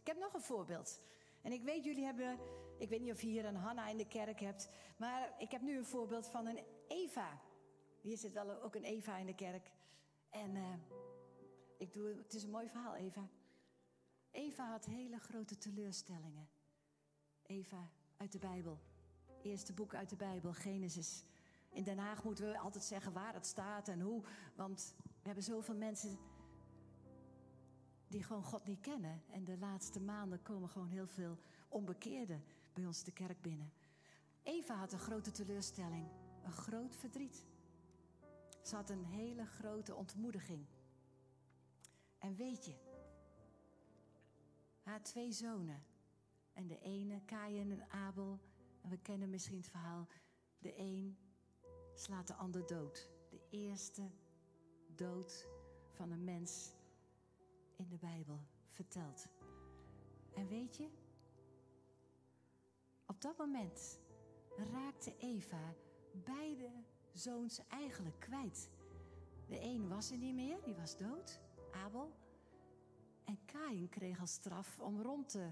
[0.00, 1.00] Ik heb nog een voorbeeld.
[1.42, 2.38] En ik weet, jullie hebben,
[2.78, 5.62] ik weet niet of je hier een Hanna in de kerk hebt, maar ik heb
[5.62, 7.40] nu een voorbeeld van een Eva.
[8.04, 9.70] Hier zit wel ook een Eva in de kerk.
[10.30, 10.74] En uh,
[11.78, 13.28] ik doe, het is een mooi verhaal, Eva.
[14.30, 16.48] Eva had hele grote teleurstellingen.
[17.42, 18.78] Eva uit de Bijbel.
[19.42, 21.24] Eerste boek uit de Bijbel, Genesis.
[21.68, 24.22] In Den Haag moeten we altijd zeggen waar het staat en hoe.
[24.54, 26.18] Want we hebben zoveel mensen
[28.08, 29.22] die gewoon God niet kennen.
[29.30, 31.38] En de laatste maanden komen gewoon heel veel
[31.68, 33.72] onbekeerden bij ons de kerk binnen.
[34.42, 36.08] Eva had een grote teleurstelling,
[36.42, 37.44] een groot verdriet.
[38.64, 40.66] Ze had een hele grote ontmoediging.
[42.18, 42.74] En weet je,
[44.82, 45.84] haar twee zonen,
[46.52, 48.40] en de ene, Kain en Abel,
[48.80, 50.06] en we kennen misschien het verhaal,
[50.58, 51.18] de een
[51.94, 53.08] slaat de ander dood.
[53.30, 54.10] De eerste
[54.86, 55.48] dood
[55.90, 56.72] van een mens
[57.76, 59.28] in de Bijbel verteld.
[60.34, 60.88] En weet je,
[63.06, 64.00] op dat moment
[64.56, 65.74] raakte Eva
[66.12, 66.70] beide
[67.14, 68.70] zoons eigenlijk kwijt.
[69.46, 71.40] De een was er niet meer, die was dood,
[71.70, 72.12] Abel.
[73.24, 75.50] En Kain kreeg als straf om rond te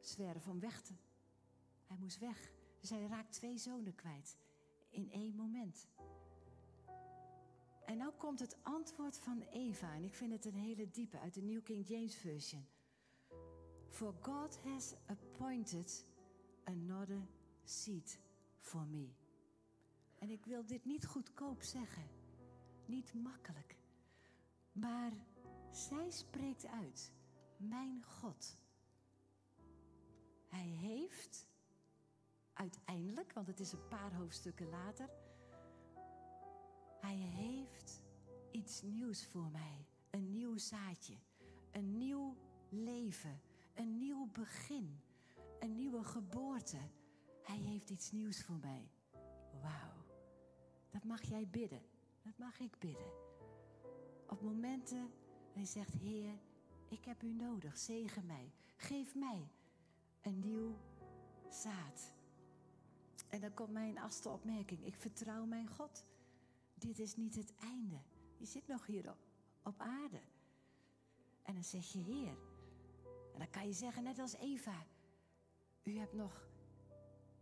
[0.00, 0.92] zwerven, om weg te.
[1.86, 2.52] Hij moest weg.
[2.80, 4.36] Dus hij raakt twee zonen kwijt
[4.90, 5.88] in één moment.
[7.84, 11.34] En nou komt het antwoord van Eva, en ik vind het een hele diepe uit
[11.34, 12.66] de New King James Version.
[13.88, 16.06] For God has appointed
[16.64, 17.28] another
[17.64, 18.18] seat
[18.58, 19.21] for me.
[20.22, 22.08] En ik wil dit niet goedkoop zeggen,
[22.86, 23.76] niet makkelijk,
[24.72, 25.12] maar
[25.70, 27.12] zij spreekt uit,
[27.56, 28.56] mijn God.
[30.48, 31.48] Hij heeft
[32.52, 35.08] uiteindelijk, want het is een paar hoofdstukken later,
[37.00, 38.02] hij heeft
[38.50, 39.86] iets nieuws voor mij.
[40.10, 41.16] Een nieuw zaadje,
[41.70, 42.36] een nieuw
[42.68, 43.40] leven,
[43.74, 45.00] een nieuw begin,
[45.60, 46.78] een nieuwe geboorte.
[47.42, 48.90] Hij heeft iets nieuws voor mij.
[49.62, 50.01] Wauw,
[50.92, 51.82] dat mag jij bidden,
[52.22, 53.12] dat mag ik bidden.
[54.26, 55.10] Op momenten
[55.52, 56.38] hij zegt, Heer,
[56.88, 59.48] ik heb u nodig, zegen mij, geef mij
[60.22, 60.76] een nieuw
[61.48, 62.14] zaad.
[63.28, 66.06] En dan komt mijn achtste opmerking, ik vertrouw mijn God.
[66.74, 67.98] Dit is niet het einde.
[68.36, 69.18] Je zit nog hier op,
[69.62, 70.20] op aarde.
[71.42, 72.36] En dan zeg je, Heer,
[73.32, 74.86] en dan kan je zeggen, net als Eva,
[75.82, 76.48] u hebt nog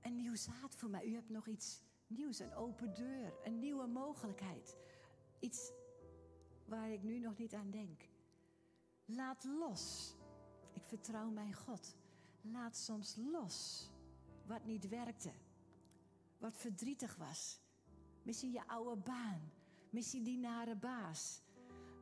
[0.01, 1.07] een nieuw zaad voor mij.
[1.07, 4.77] U hebt nog iets nieuws, een open deur, een nieuwe mogelijkheid.
[5.39, 5.73] Iets
[6.65, 8.09] waar ik nu nog niet aan denk.
[9.05, 10.15] Laat los.
[10.73, 11.97] Ik vertrouw mijn God.
[12.41, 13.91] Laat soms los
[14.47, 15.33] wat niet werkte,
[16.39, 17.61] wat verdrietig was.
[18.23, 19.53] Misschien je oude baan,
[19.91, 21.43] misschien die nare baas,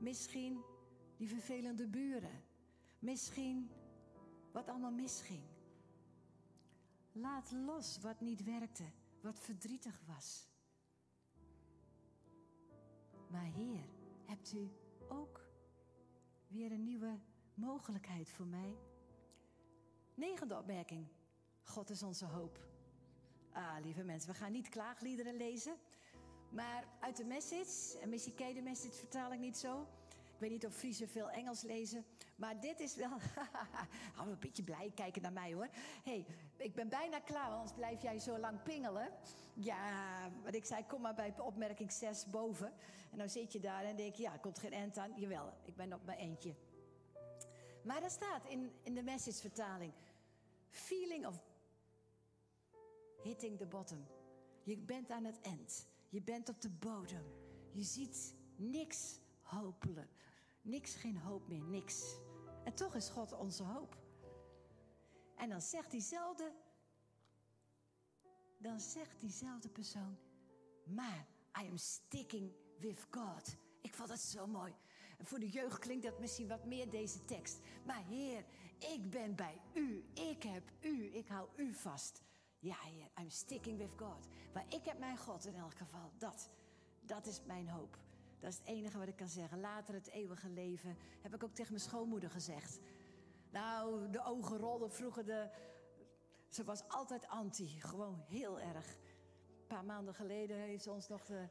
[0.01, 0.63] misschien
[1.17, 2.43] die vervelende buren,
[2.99, 3.71] misschien
[4.53, 5.43] wat allemaal misging.
[7.13, 8.85] Laat los wat niet werkte,
[9.29, 10.49] wat verdrietig was.
[13.31, 13.85] Maar Heer,
[14.25, 14.71] hebt u
[15.09, 15.49] ook
[16.47, 17.19] weer een nieuwe
[17.55, 18.77] mogelijkheid voor mij?
[20.15, 21.07] Negende opmerking.
[21.63, 22.67] God is onze hoop.
[23.53, 25.77] Ah, lieve mensen, we gaan niet klaagliederen lezen.
[26.51, 29.87] Maar uit de message, en misschien ken de message vertaling niet zo.
[30.09, 32.05] Ik weet niet of Friese veel Engels lezen.
[32.37, 33.19] Maar dit is wel.
[34.17, 35.69] Hou een beetje blij kijken naar mij hoor.
[36.05, 36.27] hey,
[36.59, 39.13] ik ben bijna klaar, want anders blijf jij zo lang pingelen.
[39.55, 42.73] Ja, wat ik zei, kom maar bij opmerking 6 boven.
[43.11, 45.13] En dan zit je daar en denk je, ja, komt geen end aan.
[45.17, 46.55] Jawel, ik ben op mijn eentje.
[47.83, 49.93] Maar er staat in, in de message vertaling:
[50.71, 51.43] feeling of
[53.23, 54.07] hitting the bottom.
[54.63, 55.87] Je bent aan het eind.
[56.09, 57.25] Je bent op de bodem.
[57.73, 60.27] Je ziet niks hopelijk.
[60.63, 62.17] Niks, geen hoop meer, niks.
[62.65, 63.97] En toch is God onze hoop.
[65.39, 66.53] En dan zegt diezelfde,
[68.59, 70.19] dan zegt diezelfde persoon,
[70.85, 71.27] maar
[71.63, 73.57] I am sticking with God.
[73.81, 74.75] Ik vond dat zo mooi.
[75.19, 77.59] Voor de jeugd klinkt dat misschien wat meer deze tekst.
[77.87, 78.45] Maar Heer,
[78.79, 80.05] ik ben bij u.
[80.15, 81.15] Ik heb u.
[81.15, 82.23] Ik hou u vast.
[82.59, 84.29] Ja, Heer, I'm sticking with God.
[84.53, 86.13] Maar ik heb mijn God in elk geval.
[86.19, 86.51] Dat,
[87.01, 87.99] dat is mijn hoop.
[88.41, 89.61] Dat is het enige wat ik kan zeggen.
[89.61, 92.81] Later het eeuwige leven heb ik ook tegen mijn schoonmoeder gezegd.
[93.51, 95.25] Nou, de ogen rolden vroeger.
[95.25, 95.51] De,
[96.49, 97.81] ze was altijd anti.
[97.81, 98.99] Gewoon heel erg.
[99.61, 101.49] Een paar maanden geleden heeft ze ons nog de,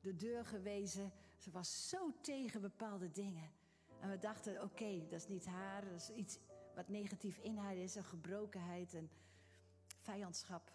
[0.00, 1.12] de deur gewezen.
[1.38, 3.50] Ze was zo tegen bepaalde dingen.
[4.00, 5.84] En we dachten, oké, dat is niet haar.
[5.84, 6.38] Dat is iets
[6.74, 7.94] wat negatief in haar is.
[7.94, 9.10] Een gebrokenheid, en
[10.00, 10.72] vijandschap.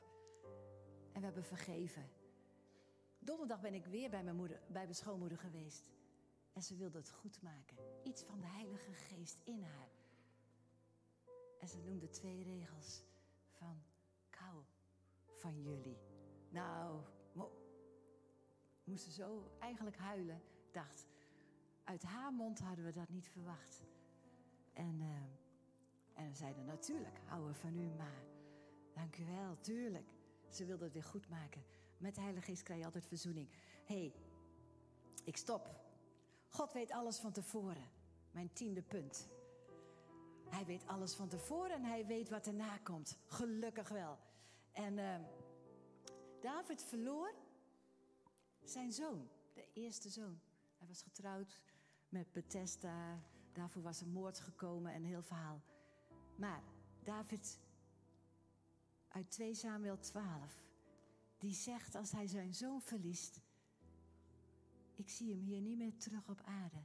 [1.12, 2.10] En we hebben vergeven.
[3.20, 5.92] Donderdag ben ik weer bij mijn, moeder, bij mijn schoonmoeder geweest.
[6.54, 7.78] En ze wilde het goed maken.
[8.04, 9.90] Iets van de Heilige Geest in haar.
[11.64, 13.04] En ze noemde twee regels
[13.52, 13.84] van
[14.30, 14.64] kou
[15.38, 15.98] van jullie.
[16.50, 17.02] Nou,
[18.84, 20.42] moesten zo eigenlijk huilen.
[20.72, 21.08] Dacht,
[21.84, 23.84] uit haar mond hadden we dat niet verwacht.
[24.74, 25.08] En, uh,
[26.14, 28.24] en we zeiden natuurlijk, houden we van u, maar
[28.94, 30.10] dank u wel, tuurlijk.
[30.50, 31.64] Ze wilde het weer goed maken.
[31.98, 33.50] Met de Heilige Geest krijg je altijd verzoening.
[33.86, 34.14] Hé, hey,
[35.24, 35.70] ik stop.
[36.48, 37.90] God weet alles van tevoren.
[38.32, 39.30] Mijn tiende punt.
[40.54, 43.18] Hij weet alles van tevoren en hij weet wat erna komt.
[43.26, 44.20] Gelukkig wel.
[44.72, 45.16] En uh,
[46.42, 47.34] David verloor
[48.64, 50.40] zijn zoon, de eerste zoon.
[50.78, 51.60] Hij was getrouwd
[52.10, 53.20] met Bethesda.
[53.54, 55.62] Daarvoor was een moord gekomen en een heel verhaal.
[56.36, 56.64] Maar
[57.04, 57.60] David
[59.08, 60.64] uit 2 Samuel 12,
[61.38, 63.42] die zegt als hij zijn zoon verliest,
[64.96, 66.84] ik zie hem hier niet meer terug op aarde,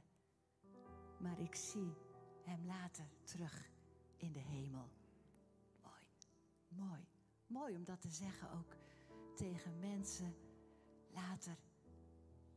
[1.17, 1.93] maar ik zie
[2.43, 3.69] hem later terug
[4.17, 4.89] in de hemel.
[5.81, 6.03] Mooi,
[6.67, 7.01] mooi,
[7.47, 8.75] mooi om dat te zeggen ook
[9.35, 10.35] tegen mensen
[11.13, 11.57] later.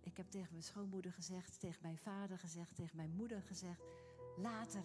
[0.01, 3.83] Ik heb tegen mijn schoonmoeder gezegd, tegen mijn vader gezegd, tegen mijn moeder gezegd.
[4.37, 4.85] Later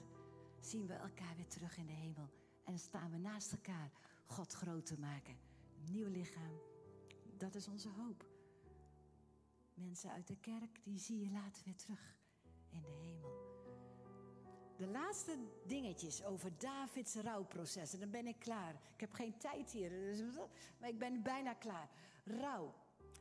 [0.59, 2.29] zien we elkaar weer terug in de hemel.
[2.63, 3.91] En staan we naast elkaar
[4.25, 5.37] God groot te maken.
[5.89, 6.59] Nieuw lichaam.
[7.37, 8.25] Dat is onze hoop.
[9.73, 12.15] Mensen uit de kerk, die zie je later weer terug
[12.69, 13.46] in de hemel.
[14.77, 17.93] De laatste dingetjes over Davids rouwproces.
[17.93, 18.73] En dan ben ik klaar.
[18.93, 19.91] Ik heb geen tijd hier,
[20.79, 21.89] maar ik ben bijna klaar.
[22.23, 22.73] Rouw.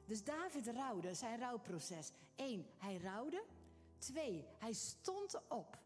[0.07, 2.12] Dus David rouwde, zijn rouwproces.
[2.36, 3.44] Eén, hij rouwde.
[3.98, 5.78] Twee, hij stond op.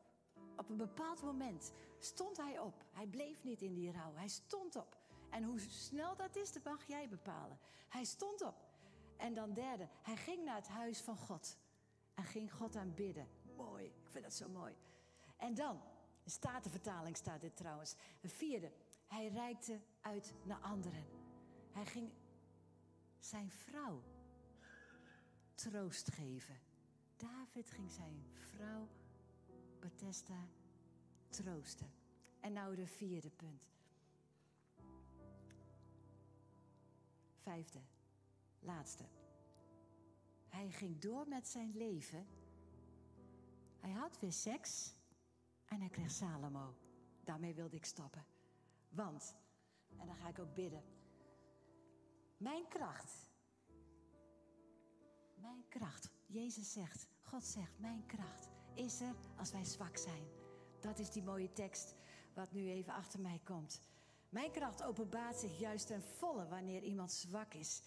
[0.56, 2.84] Op een bepaald moment stond hij op.
[2.92, 4.14] Hij bleef niet in die rouw.
[4.14, 4.96] Hij stond op.
[5.30, 7.58] En hoe snel dat is, dat mag jij bepalen.
[7.88, 8.68] Hij stond op.
[9.16, 11.58] En dan derde, hij ging naar het huis van God.
[12.14, 13.28] En ging God aanbidden.
[13.56, 14.74] Mooi, ik vind dat zo mooi.
[15.40, 15.80] En dan,
[16.22, 17.94] de Statenvertaling staat dit trouwens.
[18.20, 18.72] Een vierde,
[19.06, 21.04] hij reikte uit naar anderen.
[21.72, 22.10] Hij ging
[23.18, 24.02] zijn vrouw
[25.54, 26.58] troost geven.
[27.16, 28.88] David ging zijn vrouw
[29.78, 30.48] Bethesda
[31.28, 31.92] troosten.
[32.40, 33.68] En nou de vierde punt.
[37.42, 37.80] Vijfde,
[38.60, 39.04] laatste.
[40.48, 42.26] Hij ging door met zijn leven.
[43.80, 44.94] Hij had weer seks
[45.70, 46.74] en hij kreeg Salomo.
[47.24, 48.24] Daarmee wilde ik stoppen.
[48.88, 49.36] Want,
[49.98, 50.82] en dan ga ik ook bidden.
[52.36, 53.28] Mijn kracht.
[55.34, 56.10] Mijn kracht.
[56.26, 60.22] Jezus zegt, God zegt, mijn kracht is er als wij zwak zijn.
[60.80, 61.94] Dat is die mooie tekst
[62.34, 63.80] wat nu even achter mij komt.
[64.28, 67.82] Mijn kracht openbaart zich juist ten volle wanneer iemand zwak is.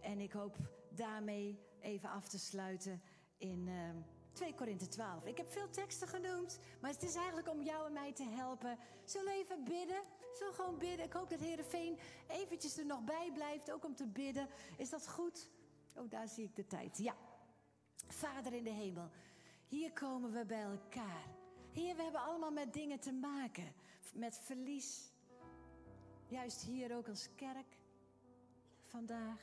[0.00, 0.56] En ik hoop
[0.90, 3.02] daarmee even af te sluiten
[3.36, 3.90] in uh,
[4.36, 5.26] 2 Korinthe 12.
[5.26, 8.78] Ik heb veel teksten genoemd, maar het is eigenlijk om jou en mij te helpen.
[9.04, 10.02] Zullen we even bidden?
[10.34, 11.04] Zullen we gewoon bidden?
[11.06, 14.48] Ik hoop dat Veen eventjes er nog bij blijft, ook om te bidden.
[14.76, 15.50] Is dat goed?
[15.94, 16.98] Oh, daar zie ik de tijd.
[16.98, 17.14] Ja.
[18.06, 19.10] Vader in de hemel,
[19.66, 21.24] hier komen we bij elkaar.
[21.72, 23.72] Heer, we hebben allemaal met dingen te maken.
[24.12, 25.12] Met verlies.
[26.28, 27.78] Juist hier ook als kerk.
[28.84, 29.40] Vandaag.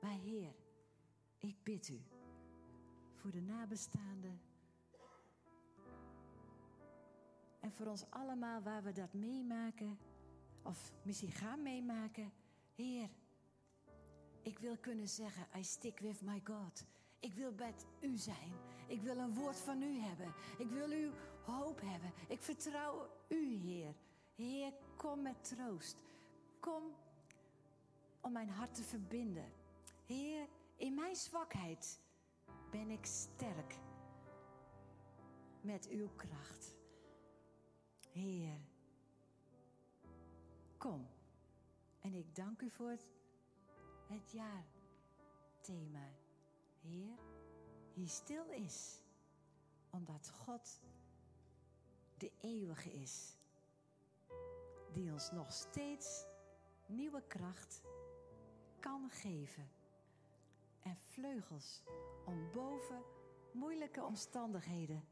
[0.00, 0.54] Maar Heer,
[1.38, 2.15] ik bid u
[3.26, 4.40] voor de nabestaanden.
[7.60, 9.98] En voor ons allemaal waar we dat meemaken,
[10.62, 12.32] of misschien gaan meemaken.
[12.74, 13.08] Heer,
[14.42, 16.84] ik wil kunnen zeggen, I stick with my God.
[17.20, 18.52] Ik wil met u zijn.
[18.86, 20.34] Ik wil een woord van u hebben.
[20.58, 21.12] Ik wil uw
[21.44, 22.12] hoop hebben.
[22.28, 23.94] Ik vertrouw u, Heer.
[24.34, 25.96] Heer, kom met troost.
[26.60, 26.82] Kom
[28.20, 29.52] om mijn hart te verbinden.
[30.04, 32.04] Heer, in mijn zwakheid
[32.70, 33.78] ben ik sterk
[35.60, 36.76] met uw kracht.
[38.12, 38.60] Heer,
[40.78, 41.06] kom.
[42.00, 43.10] En ik dank u voor het,
[44.06, 46.08] het jaarthema.
[46.80, 47.18] Heer,
[47.94, 49.02] die stil is,
[49.90, 50.80] omdat God
[52.18, 53.36] de eeuwige is,
[54.92, 56.24] die ons nog steeds
[56.86, 57.82] nieuwe kracht
[58.80, 59.75] kan geven
[60.86, 61.82] en vleugels
[62.24, 63.02] om boven
[63.52, 65.04] moeilijke omstandigheden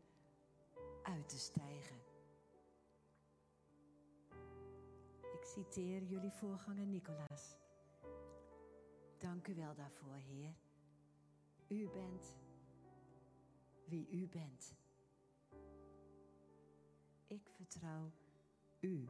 [1.02, 1.96] uit te stijgen.
[5.32, 7.56] Ik citeer jullie voorganger Nicolaas.
[9.18, 10.54] Dank u wel daarvoor, Heer.
[11.68, 12.36] U bent
[13.84, 14.74] wie u bent.
[17.26, 18.12] Ik vertrouw
[18.80, 19.08] u.